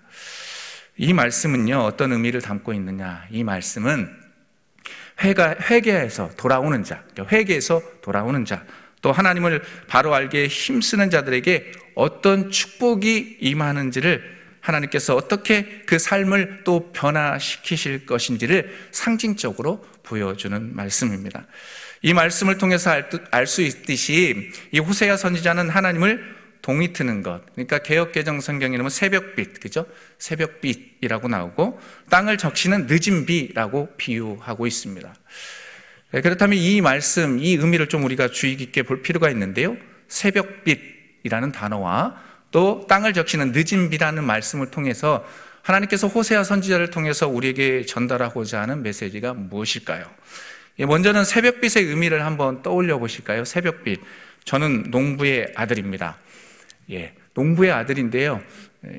이 0.96 1.12
말씀은요, 1.12 1.78
어떤 1.78 2.10
의미를 2.10 2.40
담고 2.40 2.72
있느냐. 2.72 3.24
이 3.30 3.44
말씀은 3.44 4.10
회가, 5.22 5.54
회개에서 5.60 6.30
돌아오는 6.36 6.82
자, 6.82 7.04
회개에서 7.30 7.80
돌아오는 8.02 8.44
자, 8.44 8.64
또 9.00 9.12
하나님을 9.12 9.62
바로 9.86 10.12
알게 10.12 10.48
힘쓰는 10.48 11.08
자들에게 11.10 11.70
어떤 11.94 12.50
축복이 12.50 13.38
임하는지를 13.40 14.41
하나님께서 14.62 15.14
어떻게 15.14 15.82
그 15.86 15.98
삶을 15.98 16.62
또 16.64 16.90
변화시키실 16.92 18.06
것인지를 18.06 18.88
상징적으로 18.92 19.84
보여주는 20.02 20.74
말씀입니다. 20.74 21.46
이 22.00 22.14
말씀을 22.14 22.58
통해서 22.58 22.90
알 23.30 23.46
수 23.46 23.62
있듯이 23.62 24.50
이 24.70 24.78
호세야 24.78 25.16
선지자는 25.16 25.68
하나님을 25.68 26.42
동이 26.62 26.92
트는 26.92 27.22
것. 27.22 27.42
그러니까 27.54 27.78
개혁개정 27.78 28.40
성경 28.40 28.72
이름은 28.72 28.88
새벽빛, 28.88 29.60
그죠? 29.60 29.84
새벽빛이라고 30.18 31.28
나오고 31.28 31.80
땅을 32.08 32.38
적시는 32.38 32.86
늦은 32.88 33.26
비라고 33.26 33.96
비유하고 33.96 34.66
있습니다. 34.68 35.12
네, 36.12 36.20
그렇다면 36.20 36.58
이 36.58 36.80
말씀, 36.80 37.40
이 37.40 37.54
의미를 37.54 37.88
좀 37.88 38.04
우리가 38.04 38.28
주의 38.28 38.56
깊게 38.56 38.84
볼 38.84 39.02
필요가 39.02 39.28
있는데요. 39.30 39.76
새벽빛이라는 40.06 41.50
단어와 41.52 42.31
또 42.52 42.86
땅을 42.88 43.14
적시는 43.14 43.52
늦은 43.52 43.90
비라는 43.90 44.24
말씀을 44.24 44.70
통해서 44.70 45.26
하나님께서 45.62 46.06
호세아 46.06 46.44
선지자를 46.44 46.90
통해서 46.90 47.26
우리에게 47.28 47.86
전달하고자 47.86 48.60
하는 48.60 48.82
메시지가 48.82 49.34
무엇일까요? 49.34 50.04
예, 50.78 50.86
먼저는 50.86 51.24
새벽빛의 51.24 51.84
의미를 51.84 52.24
한번 52.24 52.62
떠올려 52.62 52.98
보실까요? 52.98 53.44
새벽빛. 53.44 54.00
저는 54.44 54.84
농부의 54.90 55.52
아들입니다. 55.54 56.16
예, 56.90 57.14
농부의 57.34 57.72
아들인데요. 57.72 58.42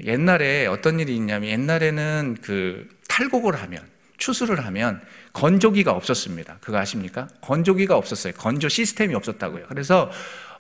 옛날에 0.06 0.66
어떤 0.66 1.00
일이 1.00 1.16
있냐면 1.16 1.50
옛날에는 1.50 2.38
그 2.42 2.88
탈곡을 3.08 3.56
하면 3.62 3.82
추수를 4.18 4.66
하면 4.66 5.02
건조기가 5.34 5.92
없었습니다. 5.92 6.60
그거 6.62 6.78
아십니까? 6.78 7.28
건조기가 7.42 7.98
없었어요. 7.98 8.34
건조 8.34 8.70
시스템이 8.70 9.14
없었다고요. 9.16 9.66
그래서 9.68 10.10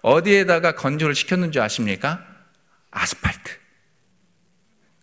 어디에다가 0.01 0.75
건조를 0.75 1.15
시켰는지 1.15 1.59
아십니까? 1.61 2.32
아스팔트. 2.93 3.51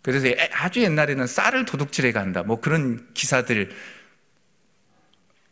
그래서 0.01 0.27
아주 0.53 0.81
옛날에는 0.81 1.27
쌀을 1.27 1.65
도둑질해 1.65 2.11
간다. 2.11 2.43
뭐 2.43 2.59
그런 2.59 3.13
기사들 3.13 3.71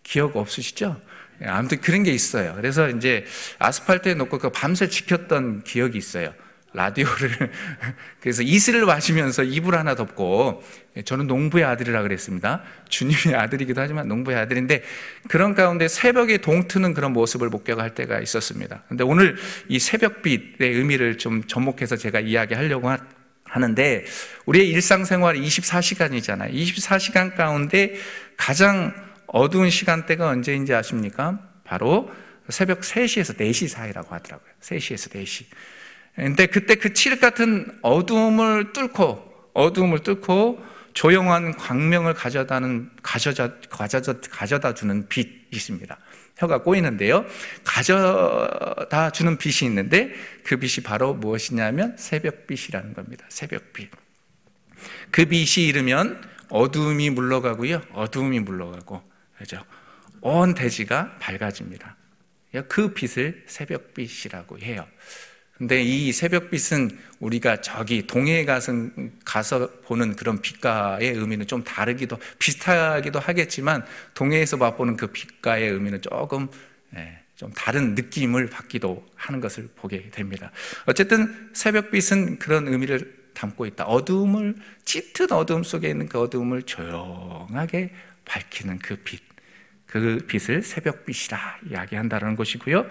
기억 0.01 0.35
없으시죠? 0.35 0.99
예, 1.41 1.45
아무튼 1.45 1.79
그런 1.81 2.03
게 2.03 2.11
있어요. 2.11 2.55
그래서 2.55 2.89
이제 2.89 3.25
아스팔트에 3.59 4.15
놓고 4.15 4.39
그 4.39 4.49
밤새 4.51 4.89
지켰던 4.89 5.63
기억이 5.63 5.97
있어요. 5.97 6.33
라디오를 6.73 7.51
그래서 8.21 8.43
이슬을 8.43 8.85
마시면서 8.85 9.43
이불 9.43 9.75
하나 9.75 9.95
덮고 9.95 10.63
저는 11.03 11.27
농부의 11.27 11.63
아들이라 11.65 12.03
그랬습니다. 12.03 12.61
주님의 12.89 13.35
아들이기도 13.35 13.81
하지만 13.81 14.07
농부의 14.07 14.37
아들인데 14.37 14.83
그런 15.27 15.55
가운데 15.55 15.87
새벽에 15.87 16.37
동트는 16.37 16.93
그런 16.93 17.13
모습을 17.13 17.49
목격할 17.49 17.95
때가 17.95 18.19
있었습니다. 18.19 18.83
근데 18.87 19.03
오늘 19.03 19.35
이 19.67 19.79
새벽빛의 19.79 20.73
의미를 20.73 21.17
좀 21.17 21.43
접목해서 21.43 21.95
제가 21.95 22.19
이야기하려고 22.19 22.91
하는데 23.45 24.05
우리의 24.45 24.69
일상생활이 24.69 25.41
24시간이잖아요. 25.41 26.53
24시간 26.53 27.35
가운데 27.35 27.95
가장 28.37 28.93
어두운 29.25 29.69
시간대가 29.69 30.27
언제인지 30.27 30.73
아십니까? 30.73 31.39
바로 31.63 32.11
새벽 32.49 32.81
3시에서 32.81 33.37
4시 33.37 33.67
사이라고 33.67 34.13
하더라고요. 34.13 34.49
3시에서 34.61 35.11
4시. 35.13 35.45
근데 36.19 36.47
그때 36.47 36.75
그 36.75 36.93
칠흑 36.93 37.21
같은 37.21 37.79
어두움을 37.81 38.73
뚫고 38.73 39.51
어두움을 39.53 39.99
뚫고 39.99 40.61
조용한 40.93 41.55
광명을 41.55 42.13
가져다는 42.13 42.89
가져다 43.01 43.55
가져다 43.69 44.19
가져다 44.29 44.73
주는 44.73 45.07
빛이 45.07 45.45
있습니다. 45.51 45.97
혀가 46.35 46.63
꼬이는데요. 46.63 47.25
가져다 47.63 49.11
주는 49.11 49.37
빛이 49.37 49.69
있는데 49.69 50.13
그 50.43 50.57
빛이 50.57 50.83
바로 50.83 51.13
무엇이냐면 51.13 51.95
새벽빛이라는 51.97 52.93
겁니다. 52.93 53.25
새벽빛. 53.29 53.89
그 55.11 55.25
빛이 55.25 55.67
이르면 55.67 56.21
어두움이 56.49 57.11
물러가고요. 57.11 57.81
어두움이 57.93 58.41
물러가고 58.41 59.01
그죠? 59.37 59.63
온 60.21 60.53
대지가 60.53 61.17
밝아집니다. 61.19 61.95
그 62.67 62.93
빛을 62.93 63.45
새벽빛이라고 63.47 64.59
해요. 64.59 64.85
근데 65.59 65.83
이 65.83 66.13
새벽빛은 66.13 66.97
우리가 67.19 67.59
저기 67.59 68.07
동해에 68.07 68.45
가서, 68.45 68.71
가서 69.25 69.69
보는 69.83 70.15
그런 70.15 70.41
빛과의 70.41 71.11
의미는 71.11 71.47
좀 71.47 71.65
다르기도, 71.65 72.17
비슷하기도 72.39 73.19
하겠지만, 73.19 73.85
동해에서 74.13 74.55
맛보는 74.55 74.95
그 74.95 75.07
빛과의 75.07 75.69
의미는 75.69 76.01
조금, 76.01 76.47
예, 76.95 77.19
좀 77.35 77.51
다른 77.51 77.93
느낌을 77.93 78.47
받기도 78.47 79.05
하는 79.15 79.41
것을 79.41 79.67
보게 79.75 80.09
됩니다. 80.11 80.49
어쨌든 80.85 81.49
새벽빛은 81.53 82.39
그런 82.39 82.69
의미를 82.69 83.19
담고 83.33 83.65
있다. 83.65 83.83
어두움을, 83.83 84.55
짙은 84.85 85.33
어두움 85.33 85.63
속에 85.63 85.89
있는 85.89 86.07
그 86.07 86.21
어두움을 86.21 86.63
조용하게 86.63 87.93
밝히는 88.23 88.79
그 88.79 88.95
빛. 89.03 89.27
그 89.89 90.19
빛을 90.27 90.61
새벽빛이라 90.61 91.59
이야기한다는 91.71 92.35
것이고요. 92.35 92.85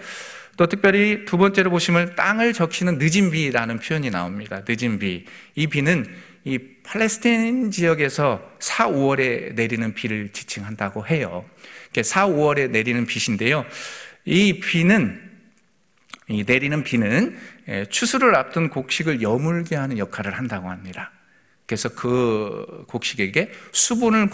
또 0.59 0.67
특별히 0.67 1.23
두 1.23 1.37
번째로 1.37 1.71
보시면 1.71 2.15
땅을 2.15 2.51
적시는 2.51 2.97
늦은 2.99 3.31
비라는 3.31 3.79
표현이 3.79 4.09
나옵니다. 4.09 4.61
늦은 4.67 4.99
비. 4.99 5.23
이 5.55 5.67
비는 5.67 6.05
이 6.43 6.59
팔레스타인 6.83 7.71
지역에서 7.71 8.41
4, 8.59 8.89
5월에 8.89 9.53
내리는 9.53 9.93
비를 9.93 10.33
지칭한다고 10.33 11.07
해요. 11.07 11.45
4, 11.95 12.27
5월에 12.27 12.71
내리는 12.71 13.05
비인데요. 13.05 13.65
이 14.25 14.59
비는 14.59 15.21
이 16.27 16.43
내리는 16.45 16.83
비는 16.83 17.37
예, 17.69 17.85
추수를 17.85 18.35
앞둔 18.35 18.67
곡식을 18.67 19.21
여물게 19.21 19.77
하는 19.77 19.97
역할을 19.97 20.37
한다고 20.37 20.69
합니다. 20.69 21.13
그래서 21.67 21.87
그 21.87 22.83
곡식에게 22.89 23.49
수분을 23.71 24.27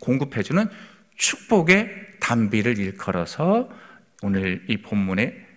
공급해주는 0.00 0.66
축복의 1.14 1.88
단비를 2.18 2.78
일컬어서 2.78 3.70
오늘 4.22 4.64
이 4.66 4.78
본문에 4.78 5.51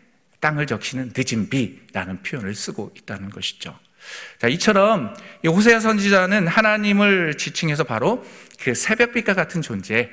땅을 0.46 0.68
적시는 0.68 1.12
늦은 1.18 1.50
비라는 1.50 2.22
표현을 2.22 2.54
쓰고 2.54 2.92
있다는 2.96 3.32
것이죠. 3.32 3.76
자, 4.38 4.48
이처럼 4.48 5.16
이 5.44 5.48
호세아 5.48 5.80
선지자는 5.80 6.48
하나님을 6.48 7.34
지칭해서 7.36 7.84
바로 7.84 8.24
그 8.60 8.76
새벽빛과 8.76 9.34
같은 9.34 9.64
존재, 9.64 10.08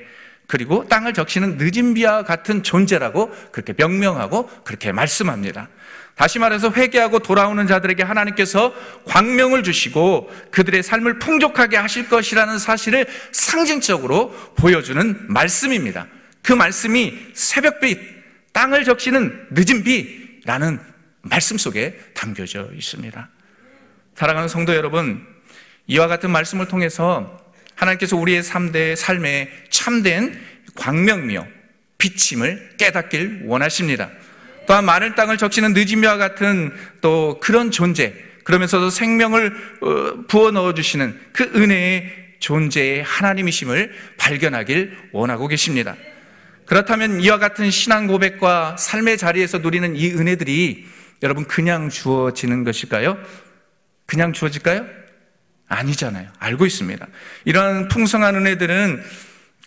그리고 0.47 0.87
땅을 0.89 1.13
적시는 1.13 1.59
늦은 1.59 1.93
비와 1.93 2.23
같은 2.23 2.63
존재라고 2.63 3.31
그렇게 3.51 3.75
명명하고 3.77 4.47
그렇게 4.63 4.91
말씀합니다. 4.91 5.69
다시 6.15 6.39
말해서 6.39 6.71
회개하고 6.71 7.19
돌아오는 7.19 7.67
자들에게 7.67 8.01
하나님께서 8.01 8.73
광명을 9.05 9.61
주시고 9.61 10.31
그들의 10.49 10.81
삶을 10.81 11.19
풍족하게 11.19 11.77
하실 11.77 12.09
것이라는 12.09 12.57
사실을 12.57 13.05
상징적으로 13.31 14.31
보여주는 14.55 15.27
말씀입니다. 15.27 16.07
그 16.41 16.53
말씀이 16.53 17.19
새벽빛, 17.33 17.99
땅을 18.51 18.83
적시는 18.83 19.47
늦은 19.51 19.83
비, 19.83 20.22
라는 20.45 20.79
말씀 21.21 21.57
속에 21.57 21.97
담겨져 22.13 22.69
있습니다. 22.73 23.29
사랑하는 24.15 24.47
성도 24.47 24.75
여러분, 24.75 25.25
이와 25.87 26.07
같은 26.07 26.31
말씀을 26.31 26.67
통해서 26.67 27.39
하나님께서 27.75 28.17
우리의 28.17 28.43
3대 28.43 28.95
삶에 28.95 29.49
참된 29.69 30.39
광명미요, 30.75 31.47
비침을 31.97 32.75
깨닫길 32.77 33.43
원하십니다. 33.45 34.09
또한 34.67 34.85
마늘 34.85 35.15
땅을 35.15 35.37
적시는 35.37 35.73
늦은비와 35.73 36.17
같은 36.17 36.73
또 37.01 37.39
그런 37.41 37.71
존재, 37.71 38.13
그러면서도 38.43 38.89
생명을 38.89 39.55
어, 39.81 40.25
부어 40.27 40.51
넣어 40.51 40.73
주시는 40.73 41.19
그 41.31 41.43
은혜의 41.55 42.23
존재의 42.39 43.03
하나님이심을 43.03 43.93
발견하길 44.17 44.97
원하고 45.13 45.47
계십니다. 45.47 45.95
그렇다면 46.73 47.19
이와 47.19 47.37
같은 47.37 47.69
신앙 47.69 48.07
고백과 48.07 48.77
삶의 48.79 49.19
자리에서 49.19 49.59
누리는 49.59 49.95
이 49.95 50.09
은혜들이 50.09 50.87
여러분 51.21 51.45
그냥 51.45 51.89
주어지는 51.89 52.63
것일까요? 52.63 53.15
그냥 54.07 54.33
주어질까요? 54.33 54.83
아니잖아요. 55.67 56.31
알고 56.39 56.65
있습니다. 56.65 57.05
이런 57.45 57.89
풍성한 57.89 58.35
은혜들은 58.37 59.03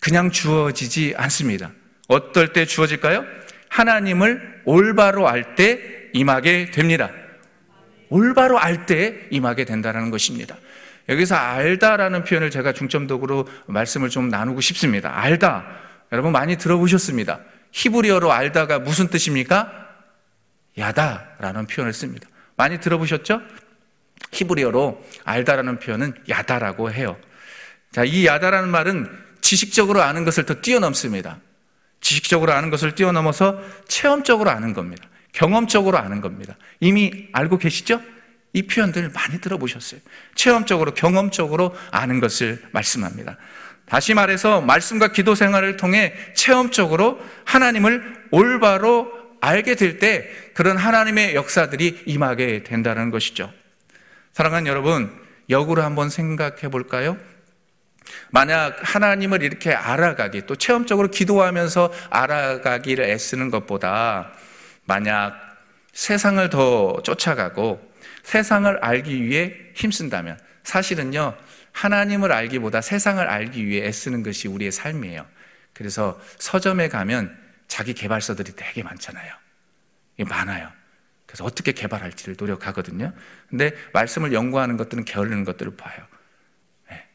그냥 0.00 0.32
주어지지 0.32 1.14
않습니다. 1.16 1.70
어떨 2.08 2.52
때 2.52 2.64
주어질까요? 2.64 3.24
하나님을 3.68 4.62
올바로 4.64 5.28
알 5.28 5.54
때 5.54 5.78
임하게 6.12 6.72
됩니다. 6.72 7.12
올바로 8.08 8.58
알 8.58 8.86
때 8.86 9.14
임하게 9.30 9.64
된다는 9.64 10.10
것입니다. 10.10 10.56
여기서 11.08 11.36
알다라는 11.36 12.24
표현을 12.24 12.50
제가 12.50 12.72
중점적으로 12.72 13.46
말씀을 13.66 14.08
좀 14.08 14.28
나누고 14.28 14.60
싶습니다. 14.60 15.16
알다. 15.16 15.85
여러분 16.12 16.32
많이 16.32 16.56
들어보셨습니다. 16.56 17.40
히브리어로 17.72 18.32
알다가 18.32 18.78
무슨 18.78 19.08
뜻입니까? 19.08 19.72
야다라는 20.78 21.66
표현을 21.66 21.92
씁니다. 21.92 22.28
많이 22.56 22.80
들어보셨죠? 22.80 23.40
히브리어로 24.32 25.04
알다라는 25.24 25.78
표현은 25.78 26.14
야다라고 26.28 26.90
해요. 26.92 27.16
자, 27.92 28.04
이 28.04 28.26
야다라는 28.26 28.68
말은 28.68 29.08
지식적으로 29.40 30.02
아는 30.02 30.24
것을 30.24 30.44
더 30.44 30.54
뛰어넘습니다. 30.54 31.38
지식적으로 32.00 32.52
아는 32.52 32.70
것을 32.70 32.94
뛰어넘어서 32.94 33.60
체험적으로 33.88 34.50
아는 34.50 34.74
겁니다. 34.74 35.08
경험적으로 35.32 35.98
아는 35.98 36.20
겁니다. 36.20 36.56
이미 36.80 37.28
알고 37.32 37.58
계시죠? 37.58 38.00
이 38.52 38.62
표현들 38.62 39.10
많이 39.10 39.38
들어보셨어요. 39.40 40.00
체험적으로, 40.34 40.94
경험적으로 40.94 41.76
아는 41.90 42.20
것을 42.20 42.62
말씀합니다. 42.72 43.36
다시 43.88 44.14
말해서 44.14 44.60
말씀과 44.60 45.08
기도 45.12 45.34
생활을 45.34 45.76
통해 45.76 46.12
체험적으로 46.34 47.20
하나님을 47.44 48.26
올바로 48.30 49.12
알게 49.40 49.76
될 49.76 49.98
때 49.98 50.28
그런 50.54 50.76
하나님의 50.76 51.34
역사들이 51.34 52.02
임하게 52.06 52.64
된다는 52.64 53.10
것이죠. 53.10 53.52
사랑하는 54.32 54.66
여러분, 54.66 55.10
역으로 55.48 55.82
한번 55.82 56.10
생각해 56.10 56.68
볼까요? 56.70 57.16
만약 58.30 58.78
하나님을 58.82 59.42
이렇게 59.42 59.72
알아가기, 59.72 60.46
또 60.46 60.56
체험적으로 60.56 61.08
기도하면서 61.08 61.92
알아가기를 62.10 63.04
애쓰는 63.04 63.50
것보다 63.50 64.32
만약 64.84 65.34
세상을 65.92 66.48
더 66.50 67.00
쫓아가고 67.02 67.80
세상을 68.22 68.78
알기 68.82 69.24
위해 69.24 69.54
힘쓴다면 69.74 70.38
사실은요, 70.66 71.36
하나님을 71.70 72.32
알기보다 72.32 72.80
세상을 72.80 73.24
알기 73.24 73.66
위해 73.66 73.86
애쓰는 73.86 74.24
것이 74.24 74.48
우리의 74.48 74.72
삶이에요. 74.72 75.24
그래서 75.72 76.20
서점에 76.38 76.88
가면 76.88 77.36
자기 77.68 77.94
개발서들이 77.94 78.54
되게 78.56 78.82
많잖아요. 78.82 79.32
많아요. 80.26 80.68
그래서 81.26 81.44
어떻게 81.44 81.70
개발할지를 81.70 82.34
노력하거든요. 82.38 83.12
근데 83.48 83.72
말씀을 83.92 84.32
연구하는 84.32 84.76
것들은 84.76 85.04
게으르는 85.04 85.44
것들을 85.44 85.76
봐요. 85.76 86.04
네. 86.90 87.06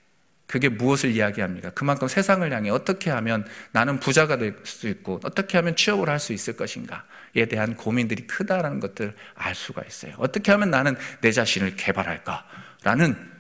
그게 0.48 0.70
무엇을 0.70 1.12
이야기합니까? 1.12 1.72
그만큼 1.72 2.08
세상을 2.08 2.50
향해 2.54 2.70
어떻게 2.70 3.10
하면 3.10 3.46
나는 3.74 4.00
부자가 4.00 4.38
될 4.38 4.56
수 4.64 4.88
있고 4.88 5.20
어떻게 5.26 5.58
하면 5.58 5.76
취업을 5.76 6.08
할 6.08 6.20
수 6.20 6.32
있을 6.32 6.56
것인가에 6.56 7.48
대한 7.50 7.76
고민들이 7.76 8.28
크다라는 8.28 8.80
것들을 8.80 9.14
알 9.36 9.56
수가 9.56 9.82
있어요. 9.86 10.14
어떻게 10.20 10.52
하면 10.54 10.70
나는 10.70 10.96
내 11.20 11.34
자신을 11.34 11.76
개발할까라는 11.76 13.16
예, 13.18 13.31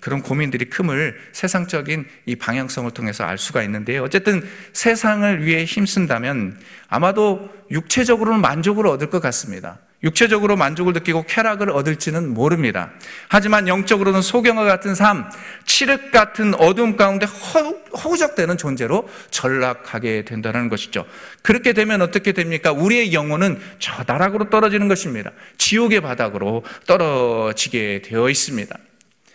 그런 0.00 0.22
고민들이 0.22 0.66
큼을 0.66 1.18
세상적인 1.32 2.06
이 2.26 2.36
방향성을 2.36 2.90
통해서 2.92 3.24
알 3.24 3.38
수가 3.38 3.62
있는데요. 3.64 4.02
어쨌든 4.04 4.46
세상을 4.72 5.44
위해 5.44 5.64
힘쓴다면 5.64 6.60
아마도 6.88 7.50
육체적으로는 7.70 8.40
만족을 8.40 8.86
얻을 8.86 9.10
것 9.10 9.20
같습니다. 9.20 9.78
육체적으로 10.04 10.54
만족을 10.56 10.92
느끼고 10.92 11.24
쾌락을 11.26 11.70
얻을지는 11.70 12.28
모릅니다. 12.34 12.90
하지만 13.28 13.66
영적으로는 13.66 14.20
소경과 14.20 14.64
같은 14.64 14.94
삶, 14.94 15.24
칠흑 15.64 16.12
같은 16.12 16.54
어둠 16.54 16.96
가운데 16.96 17.26
허우적대는 17.26 18.58
존재로 18.58 19.08
전락하게 19.30 20.26
된다는 20.26 20.68
것이죠. 20.68 21.06
그렇게 21.42 21.72
되면 21.72 22.02
어떻게 22.02 22.32
됩니까? 22.32 22.70
우리의 22.70 23.14
영혼은 23.14 23.58
저 23.78 24.04
나락으로 24.06 24.50
떨어지는 24.50 24.88
것입니다. 24.88 25.30
지옥의 25.56 26.02
바닥으로 26.02 26.64
떨어지게 26.86 28.02
되어 28.04 28.28
있습니다. 28.28 28.76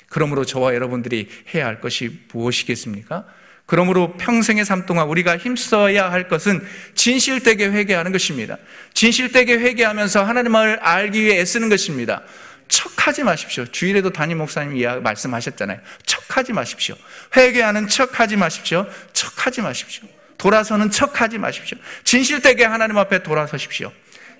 그러므로 0.10 0.46
저와 0.46 0.74
여러분들이 0.74 1.30
해야 1.54 1.66
할 1.66 1.80
것이 1.80 2.20
무엇이겠습니까? 2.34 3.26
그러므로 3.66 4.14
평생의 4.18 4.66
삶 4.66 4.88
동안 4.88 5.08
우리가 5.08 5.38
힘써야 5.38 6.12
할 6.12 6.28
것은 6.28 6.66
진실되게 6.96 7.68
회개하는 7.68 8.12
것입니다. 8.12 8.58
진실되게 8.96 9.54
회개하면서 9.60 10.24
하나님을 10.24 10.80
알기 10.82 11.24
위해 11.24 11.40
애쓰는 11.40 11.70
것입니다. 11.70 12.24
척하지 12.68 13.24
마십시오. 13.24 13.66
주일에도 13.66 14.12
담임 14.12 14.40
목사님이 14.40 14.86
말씀하셨잖아요. 15.02 15.80
척하지 16.06 16.54
마십시오. 16.54 16.96
회개하는 17.38 17.88
척하지 17.88 18.38
마십시오. 18.38 18.88
척하지 19.14 19.62
마십시오. 19.62 20.08
돌아서는 20.40 20.90
척하지 20.90 21.38
마십시오. 21.38 21.78
진실되게 22.04 22.66
하나님 22.66 22.98
앞에 22.98 23.22
돌아서십시오. 23.22 23.92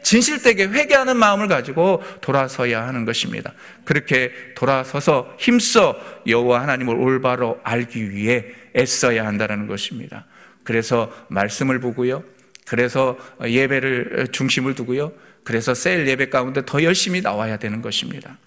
진실되게 0.04 0.66
회개하는 0.68 1.18
마음을 1.18 1.48
가지고 1.48 2.04
돌아서야 2.22 2.88
하는 2.88 3.06
것입니다. 3.06 3.54
그렇게 3.86 4.32
돌아서서 4.56 5.36
힘써 5.40 5.96
여호와 6.28 6.62
하나님을 6.62 6.96
올바로 6.96 7.60
알기 7.64 8.12
위해 8.12 8.46
애써야 8.76 9.26
한다는 9.26 9.68
것입니다. 9.68 10.26
그래서 10.64 11.12
말씀을 11.30 11.80
보고요. 11.80 12.24
그래서 12.68 13.18
예배를 13.44 14.28
중심을 14.32 14.76
두고요. 14.76 15.12
그래서 15.44 15.74
셀 15.74 16.08
예배 16.08 16.30
가운데 16.30 16.62
더 16.66 16.84
열심히 16.84 17.22
나와야 17.22 17.58
되는 17.58 17.82
것입니다. 17.82 18.38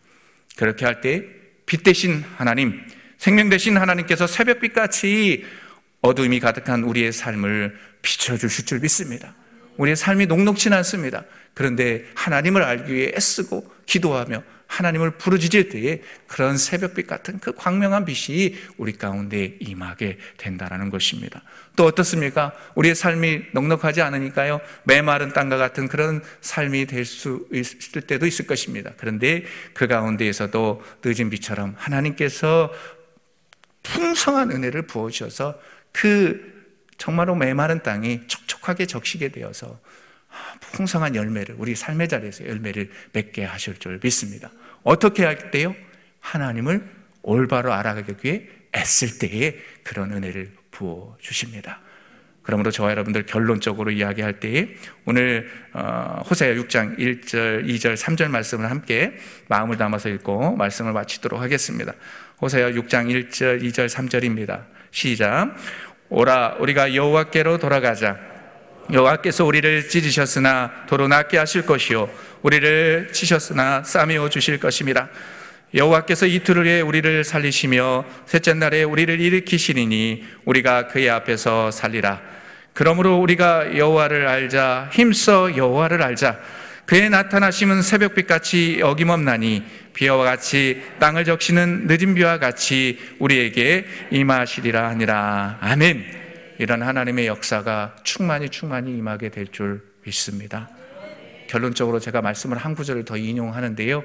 그렇게 0.56 0.84
할 0.84 1.00
때 1.00 1.42
빛 1.66 1.84
대신 1.84 2.24
하나님, 2.36 2.80
생명 3.18 3.48
대신 3.48 3.76
하나님께서 3.76 4.26
새벽빛 4.26 4.74
같이 4.74 5.44
어둠이 6.00 6.40
가득한 6.40 6.82
우리의 6.82 7.12
삶을 7.12 7.78
비춰주실 8.02 8.66
줄 8.66 8.80
믿습니다. 8.80 9.34
우리의 9.76 9.96
삶이 9.96 10.26
녹록진 10.26 10.72
않습니다. 10.72 11.24
그런데 11.54 12.04
하나님을 12.14 12.62
알기 12.62 12.92
위해 12.92 13.12
애쓰고 13.14 13.70
기도하며 13.86 14.42
하나님을 14.72 15.12
부르짖을 15.12 15.68
때에 15.68 16.00
그런 16.26 16.56
새벽빛 16.56 17.06
같은 17.06 17.38
그 17.40 17.52
광명한 17.54 18.06
빛이 18.06 18.54
우리 18.78 18.92
가운데 18.92 19.56
임하게 19.60 20.16
된다는 20.38 20.88
것입니다. 20.88 21.42
또 21.76 21.84
어떻습니까? 21.84 22.52
우리의 22.74 22.94
삶이 22.94 23.42
넉넉하지 23.52 24.00
않으니까요. 24.00 24.62
메마른 24.84 25.34
땅과 25.34 25.58
같은 25.58 25.88
그런 25.88 26.22
삶이 26.40 26.86
될 26.86 27.04
수 27.04 27.46
있을 27.52 28.00
때도 28.02 28.26
있을 28.26 28.46
것입니다. 28.46 28.92
그런데 28.96 29.44
그 29.74 29.86
가운데에서도 29.86 30.82
늦은 31.04 31.28
비처럼 31.28 31.74
하나님께서 31.76 32.72
풍성한 33.82 34.52
은혜를 34.52 34.86
부어 34.86 35.10
주셔서 35.10 35.60
그 35.92 36.50
정말로 36.96 37.34
메마른 37.34 37.82
땅이 37.82 38.22
촉촉하게 38.26 38.86
적시게 38.86 39.28
되어서 39.28 39.80
풍성한 40.60 41.14
열매를 41.14 41.56
우리 41.58 41.74
삶의 41.74 42.08
자리에서 42.08 42.46
열매를 42.46 42.90
맺게 43.12 43.44
하실 43.44 43.76
줄 43.78 43.98
믿습니다. 44.02 44.50
어떻게 44.82 45.24
할 45.24 45.50
때요? 45.50 45.74
하나님을 46.20 46.88
올바로 47.22 47.72
알아가기 47.72 48.14
위해 48.22 48.48
애쓸 48.74 49.18
때에 49.18 49.56
그런 49.82 50.12
은혜를 50.12 50.52
부어 50.70 51.16
주십니다. 51.20 51.80
그러므로 52.42 52.70
저와 52.70 52.90
여러분들 52.90 53.24
결론적으로 53.26 53.90
이야기할 53.90 54.40
때에 54.40 54.74
오늘 55.04 55.48
어, 55.72 56.22
호세아 56.28 56.54
6장 56.54 56.98
1절, 56.98 57.66
2절, 57.66 57.96
3절 57.96 58.28
말씀을 58.28 58.68
함께 58.68 59.14
마음을 59.48 59.76
담아서 59.76 60.08
읽고 60.08 60.56
말씀을 60.56 60.92
마치도록 60.92 61.40
하겠습니다. 61.40 61.92
호세아 62.40 62.70
6장 62.70 63.28
1절, 63.28 63.62
2절, 63.62 63.88
3절입니다. 63.88 64.64
시작. 64.90 65.54
오라 66.08 66.56
우리가 66.58 66.94
여호와께로 66.94 67.58
돌아가자. 67.58 68.31
여호와께서 68.90 69.44
우리를 69.44 69.88
찢으셨으나 69.88 70.86
도로 70.86 71.08
낫게 71.08 71.38
하실 71.38 71.64
것이요 71.66 72.08
우리를 72.42 73.10
치셨으나 73.12 73.82
싸매어 73.84 74.28
주실 74.28 74.58
것입니다. 74.58 75.08
여호와께서 75.74 76.26
이틀 76.26 76.58
후에 76.58 76.80
우리를 76.80 77.24
살리시며 77.24 78.04
셋째 78.26 78.52
날에 78.54 78.82
우리를 78.82 79.20
일으키시리니 79.20 80.24
우리가 80.44 80.88
그의 80.88 81.08
앞에서 81.08 81.70
살리라. 81.70 82.20
그러므로 82.74 83.18
우리가 83.18 83.76
여호와를 83.76 84.28
알자 84.28 84.90
힘써 84.92 85.56
여호와를 85.56 86.02
알자. 86.02 86.38
그의 86.84 87.08
나타나심은 87.10 87.80
새벽빛 87.80 88.26
같이 88.26 88.80
어김없나니 88.82 89.62
비와 89.94 90.16
같이 90.18 90.82
땅을 90.98 91.24
적시는 91.24 91.86
늦은 91.86 92.14
비와 92.14 92.38
같이 92.38 92.98
우리에게 93.18 93.86
임하시리라 94.10 94.88
하니라. 94.90 95.58
아멘. 95.60 96.21
이런 96.58 96.82
하나님의 96.82 97.26
역사가 97.26 97.96
충만히 98.04 98.48
충만히 98.48 98.96
임하게 98.96 99.30
될 99.30 99.46
줄 99.46 99.82
믿습니다. 100.04 100.68
결론적으로 101.48 102.00
제가 102.00 102.22
말씀을 102.22 102.56
한 102.56 102.74
구절을 102.74 103.04
더 103.04 103.16
인용하는데요. 103.16 104.02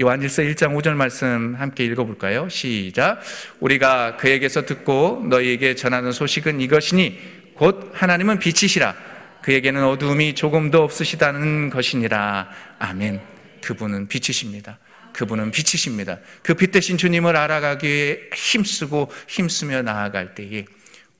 요한일서 0.00 0.42
1장 0.42 0.76
5절 0.76 0.94
말씀 0.94 1.54
함께 1.56 1.84
읽어볼까요? 1.84 2.48
시작. 2.48 3.20
우리가 3.60 4.16
그에게서 4.16 4.66
듣고 4.66 5.24
너희에게 5.28 5.76
전하는 5.76 6.10
소식은 6.10 6.60
이것이니 6.60 7.18
곧 7.54 7.90
하나님은 7.94 8.38
빛이시라. 8.40 8.94
그에게는 9.42 9.84
어두움이 9.84 10.34
조금도 10.34 10.82
없으시다는 10.82 11.70
것이니라. 11.70 12.48
아멘. 12.80 13.20
그분은 13.62 14.08
빛이십니다. 14.08 14.78
그분은 15.12 15.50
빛이십니다. 15.52 16.18
그 16.42 16.54
빛 16.54 16.72
대신 16.72 16.96
주님을 16.98 17.36
알아가기 17.36 17.86
위해 17.86 18.18
힘쓰고 18.34 19.10
힘쓰며 19.28 19.82
나아갈 19.82 20.34
때에 20.34 20.64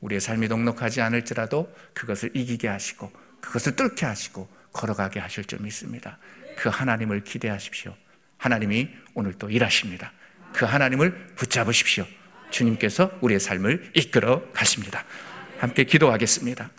우리의 0.00 0.20
삶이 0.20 0.48
녹록하지 0.48 1.00
않을지라도 1.00 1.74
그것을 1.94 2.30
이기게 2.34 2.68
하시고 2.68 3.12
그것을 3.40 3.76
뚫게 3.76 4.06
하시고 4.06 4.48
걸어가게 4.72 5.20
하실 5.20 5.44
줄 5.44 5.60
믿습니다. 5.60 6.18
그 6.56 6.68
하나님을 6.68 7.24
기대하십시오. 7.24 7.94
하나님이 8.36 8.88
오늘 9.14 9.34
또 9.34 9.50
일하십니다. 9.50 10.12
그 10.52 10.64
하나님을 10.64 11.34
붙잡으십시오. 11.36 12.06
주님께서 12.50 13.10
우리의 13.20 13.40
삶을 13.40 13.92
이끌어 13.94 14.42
가십니다. 14.52 15.04
함께 15.58 15.84
기도하겠습니다. 15.84 16.70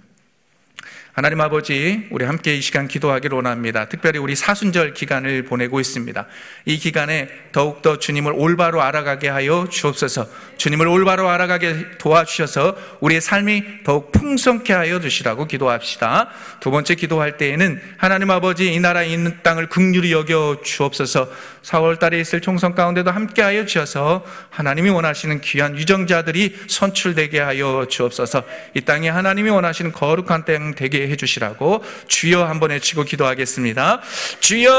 하나님 1.13 1.41
아버지, 1.41 2.08
우리 2.10 2.24
함께 2.24 2.56
이 2.56 2.62
시간 2.62 2.88
기도하기를 2.88 3.36
원합니다. 3.36 3.89
특별히 3.89 4.17
우리 4.17 4.34
사순절 4.34 4.93
기간을 4.93 5.43
보내고 5.43 5.82
있습니다. 5.82 6.26
이 6.63 6.78
기간에 6.78 7.28
더욱더 7.52 8.00
주님을 8.00 8.32
올바로 8.34 8.82
알아가게 8.82 9.28
하여 9.28 9.67
주옵소서. 9.69 10.30
주님을 10.56 10.88
올바로 10.88 11.28
알아가게 11.28 11.97
도와주셔서 11.97 12.78
우리의 13.02 13.19
삶이 13.19 13.84
더욱 13.84 14.13
풍성케 14.13 14.71
하여 14.71 15.02
주시라고 15.02 15.47
기도합시다. 15.47 16.30
두 16.62 16.71
번째 16.71 16.95
기도할 16.95 17.36
때에는 17.36 17.82
하나님 17.97 18.32
아버지 18.32 18.74
이 18.74 18.80
나라에 18.80 19.08
있는 19.08 19.38
땅을 19.43 19.67
극률히 19.67 20.13
여겨 20.13 20.62
주옵소서. 20.63 21.28
4월 21.63 22.00
달에 22.00 22.21
있을 22.21 22.39
총선 22.39 22.74
가운데도 22.74 23.12
함께 23.12 23.41
하여 23.41 23.65
주셔서 23.65 24.26
하나님이 24.50 24.89
원하시는 24.89 25.41
귀한 25.41 25.78
유정자들이 25.78 26.56
선출되게 26.67 27.39
하여 27.39 27.86
주옵소서. 27.89 28.43
이 28.76 28.82
땅에 28.82 29.10
하나님이 29.10 29.50
원하시는 29.50 29.91
거룩한 29.91 30.45
땅 30.45 30.74
되게 30.74 31.01
되게 31.02 31.12
해주시라고 31.12 31.84
주여 32.08 32.46
한번 32.46 32.70
외치고 32.70 33.04
기도하겠습니다. 33.04 34.02
주여 34.40 34.72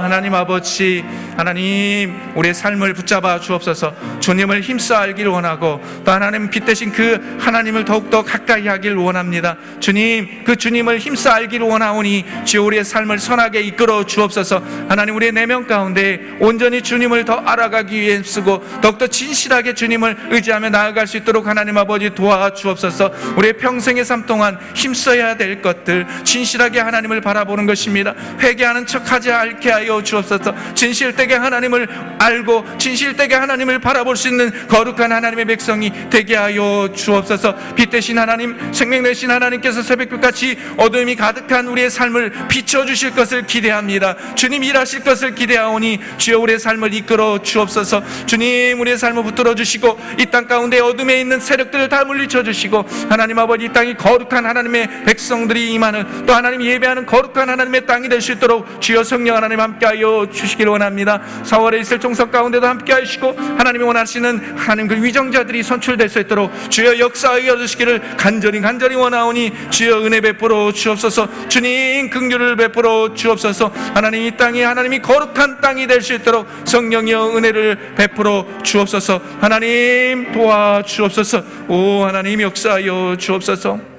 하나님 0.00 0.34
아버지 0.34 1.04
하나님 1.36 2.18
우리의 2.34 2.54
삶을 2.54 2.94
붙잡아 2.94 3.40
주옵소서 3.40 3.94
주님을 4.20 4.62
힘써 4.62 4.94
알기를 4.96 5.30
원하고 5.30 5.80
또 6.04 6.12
하나님 6.12 6.48
빛 6.50 6.64
대신 6.64 6.92
그 6.92 7.38
하나님을 7.40 7.84
더욱더 7.84 8.22
가까이 8.22 8.66
하길 8.66 8.94
원합니다. 8.96 9.56
주님 9.80 10.44
그 10.44 10.56
주님을 10.56 10.98
힘써 10.98 11.30
알기를 11.30 11.66
원하오니 11.66 12.24
주여 12.44 12.62
우리의 12.62 12.84
삶을 12.84 13.18
선하게 13.18 13.60
이끌어 13.62 14.04
주옵소서 14.04 14.62
하나님 14.88 15.16
우리의 15.16 15.32
내면 15.32 15.66
가운데 15.66 16.20
온전히 16.40 16.82
주님을 16.82 17.24
더 17.24 17.34
알아가기 17.34 18.00
위해 18.00 18.22
쓰고 18.22 18.64
더욱더 18.80 19.06
진실하게 19.06 19.74
주님을 19.74 20.16
의지하며 20.30 20.70
나아갈 20.70 21.06
수 21.06 21.16
있도록 21.18 21.46
하나님 21.46 21.76
아버지 21.76 22.10
도와 22.10 22.54
주옵소서 22.54 23.10
우리의 23.36 23.54
평생의 23.54 24.04
삶 24.04 24.24
동안 24.30 24.56
힘써야 24.74 25.36
될 25.36 25.60
것들 25.60 26.06
진실하게 26.22 26.78
하나님을 26.78 27.20
바라보는 27.20 27.66
것입니다. 27.66 28.14
회개하는 28.40 28.86
척하지 28.86 29.32
않게 29.32 29.70
하여 29.70 30.00
주옵소서. 30.00 30.54
진실되게 30.74 31.34
하나님을 31.34 31.88
알고 32.20 32.64
진실되게 32.78 33.34
하나님을 33.34 33.80
바라볼 33.80 34.16
수 34.16 34.28
있는 34.28 34.68
거룩한 34.68 35.10
하나님의 35.10 35.46
백성이 35.46 35.92
되게 36.08 36.36
하여 36.36 36.88
주옵소서. 36.94 37.74
빛 37.74 37.90
대신 37.90 38.18
하나님, 38.18 38.56
생명 38.72 39.02
대신 39.02 39.32
하나님께서 39.32 39.82
새벽빛같이 39.82 40.56
어둠이 40.76 41.16
가득한 41.16 41.66
우리의 41.66 41.90
삶을 41.90 42.32
비춰 42.46 42.86
주실 42.86 43.10
것을 43.10 43.46
기대합니다. 43.46 44.14
주님 44.36 44.62
일하실 44.62 45.00
것을 45.02 45.34
기대하오니 45.34 45.98
주여 46.18 46.38
우리의 46.38 46.60
삶을 46.60 46.94
이끌어 46.94 47.42
주옵소서. 47.42 48.02
주님 48.26 48.80
우리의 48.80 48.96
삶을 48.96 49.24
붙들어 49.24 49.54
주시고 49.56 49.98
이 50.20 50.26
땅 50.30 50.46
가운데 50.46 50.78
어둠에 50.78 51.20
있는 51.20 51.40
세력들을 51.40 51.88
다 51.88 52.04
물리쳐 52.04 52.44
주시고 52.44 52.84
하나님 53.08 53.36
아버지 53.40 53.64
이 53.64 53.68
땅이 53.68 53.94
거 53.94 54.19
거룩한 54.20 54.44
하나님의 54.44 55.04
백성들이 55.04 55.72
임하는 55.72 56.26
또 56.26 56.34
하나님 56.34 56.62
예배하는 56.62 57.06
거룩한 57.06 57.48
하나님의 57.48 57.86
땅이 57.86 58.08
될 58.08 58.20
수 58.20 58.32
있도록 58.32 58.82
주여 58.82 59.02
성령 59.02 59.36
하나님 59.36 59.60
함께하여 59.60 60.26
주시기를 60.30 60.70
원합니다. 60.72 61.22
4월에 61.44 61.80
있을 61.80 61.98
종석 61.98 62.30
가운데도 62.30 62.66
함께하시고 62.66 63.34
하나님이 63.56 63.84
원하시는 63.84 64.58
하나님 64.58 64.88
그 64.88 65.02
위정자들이 65.02 65.62
선출될 65.62 66.10
수 66.10 66.18
있도록 66.20 66.52
주여 66.68 66.98
역사하여 66.98 67.56
주시기를 67.56 68.16
간절히 68.18 68.60
간절히 68.60 68.94
원하오니 68.96 69.70
주여 69.70 70.04
은혜 70.04 70.20
베풀어 70.20 70.70
주옵소서. 70.72 71.48
주님 71.48 72.10
긍휼을 72.10 72.56
베풀어 72.56 73.14
주옵소서. 73.14 73.72
하나님 73.94 74.22
이 74.26 74.36
땅이 74.36 74.60
하나님이 74.60 75.00
거룩한 75.00 75.62
땅이 75.62 75.86
될 75.86 76.00
수 76.02 76.14
있도록 76.14 76.46
성령이여 76.64 77.36
은혜를 77.36 77.94
베풀어 77.94 78.46
주옵소서. 78.62 79.20
하나님 79.40 80.32
도와 80.32 80.82
주옵소서. 80.82 81.42
오 81.68 82.04
하나님 82.04 82.40
역사하여 82.42 83.16
주옵소서 83.18 83.89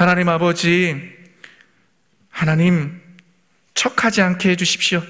하나님 0.00 0.30
아버지 0.30 0.96
하나님 2.30 3.02
척하지 3.74 4.22
않게 4.22 4.48
해주십시오 4.48 5.02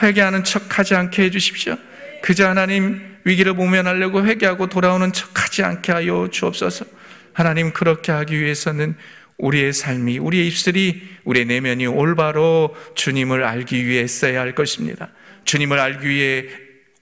회개하는 0.00 0.44
척하지 0.44 0.94
않게 0.94 1.24
해주십시오 1.24 1.76
그저 2.22 2.46
하나님 2.46 3.16
위기를 3.24 3.52
모면하려고 3.54 4.24
회개하고 4.24 4.68
돌아오는 4.68 5.12
척하지 5.12 5.64
않게 5.64 5.90
하여 5.90 6.28
주옵소서 6.30 6.84
하나님 7.32 7.72
그렇게 7.72 8.12
하기 8.12 8.38
위해서는 8.40 8.94
우리의 9.38 9.72
삶이 9.72 10.18
우리의 10.18 10.46
입술이 10.46 11.02
우리의 11.24 11.46
내면이 11.46 11.88
올바로 11.88 12.76
주님을 12.94 13.42
알기 13.42 13.88
위해 13.88 14.06
써야 14.06 14.40
할 14.40 14.54
것입니다 14.54 15.08
주님을 15.42 15.80
알기 15.80 16.08
위해 16.08 16.44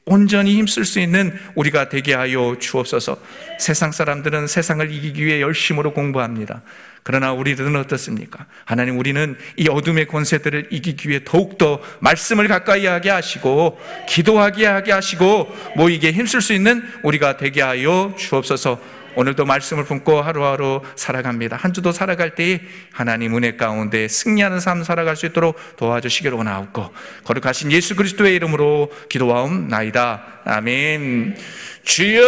온전히 0.06 0.56
힘쓸 0.56 0.84
수 0.84 1.00
있는 1.00 1.34
우리가 1.54 1.88
되게 1.88 2.12
하여 2.12 2.56
주옵소서. 2.58 3.16
세상 3.58 3.90
사람들은 3.90 4.46
세상을 4.46 4.92
이기기 4.92 5.24
위해 5.24 5.40
열심으로 5.40 5.94
공부합니다. 5.94 6.62
그러나 7.04 7.32
우리들은 7.32 7.76
어떻습니까? 7.76 8.46
하나님 8.64 8.98
우리는 8.98 9.36
이 9.56 9.68
어둠의 9.68 10.06
권세들을 10.06 10.68
이기기 10.70 11.10
위해 11.10 11.20
더욱더 11.22 11.80
말씀을 12.00 12.48
가까이 12.48 12.86
하게 12.86 13.10
하시고 13.10 13.78
기도하게 14.08 14.66
하게 14.66 14.90
하시고 14.90 15.54
모이게 15.76 16.12
힘쓸 16.12 16.40
수 16.40 16.54
있는 16.54 16.82
우리가 17.02 17.36
되게 17.36 17.60
하여 17.60 18.14
주옵소서. 18.18 19.04
오늘도 19.16 19.44
말씀을 19.44 19.84
품고 19.84 20.22
하루하루 20.22 20.82
살아갑니다. 20.96 21.56
한 21.56 21.72
주도 21.72 21.92
살아갈 21.92 22.34
때에 22.34 22.60
하나님 22.90 23.36
은혜 23.36 23.54
가운데 23.54 24.08
승리하는 24.08 24.58
삶 24.58 24.82
살아갈 24.82 25.14
수 25.14 25.26
있도록 25.26 25.56
도와주시기를 25.76 26.36
원하옵고 26.36 26.92
거룩하신 27.24 27.70
예수 27.70 27.94
그리스도의 27.96 28.34
이름으로 28.36 28.90
기도하옵나이다. 29.08 30.40
아멘. 30.44 31.36
주여 31.84 32.24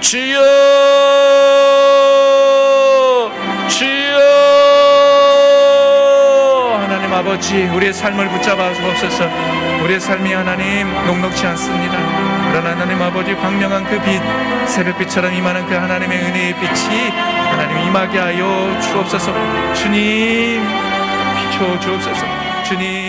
주여 0.00 0.38
주여. 3.68 4.16
하나님 6.82 7.12
아버지 7.12 7.64
우리의 7.64 7.92
삶을 7.92 8.28
붙잡아 8.28 8.74
주옵소서. 8.74 9.28
우리의 9.84 10.00
삶이 10.00 10.32
하나님 10.32 10.92
녹록치 11.06 11.46
않습니다. 11.46 11.96
그러나 12.50 12.70
하나님 12.70 13.00
아버지 13.02 13.34
광명한 13.34 13.84
그 13.84 14.00
빛 14.02 14.20
새벽빛처럼 14.68 15.32
임하는 15.34 15.66
그 15.66 15.74
하나님의 15.74 16.18
은혜의 16.18 16.54
빛이 16.60 17.10
하나님 17.10 17.78
임하게 17.88 18.18
하여 18.18 18.78
주옵소서. 18.80 19.32
주님 19.74 20.62
비춰 21.36 21.78
주옵소서. 21.80 22.26
주님 22.64 23.05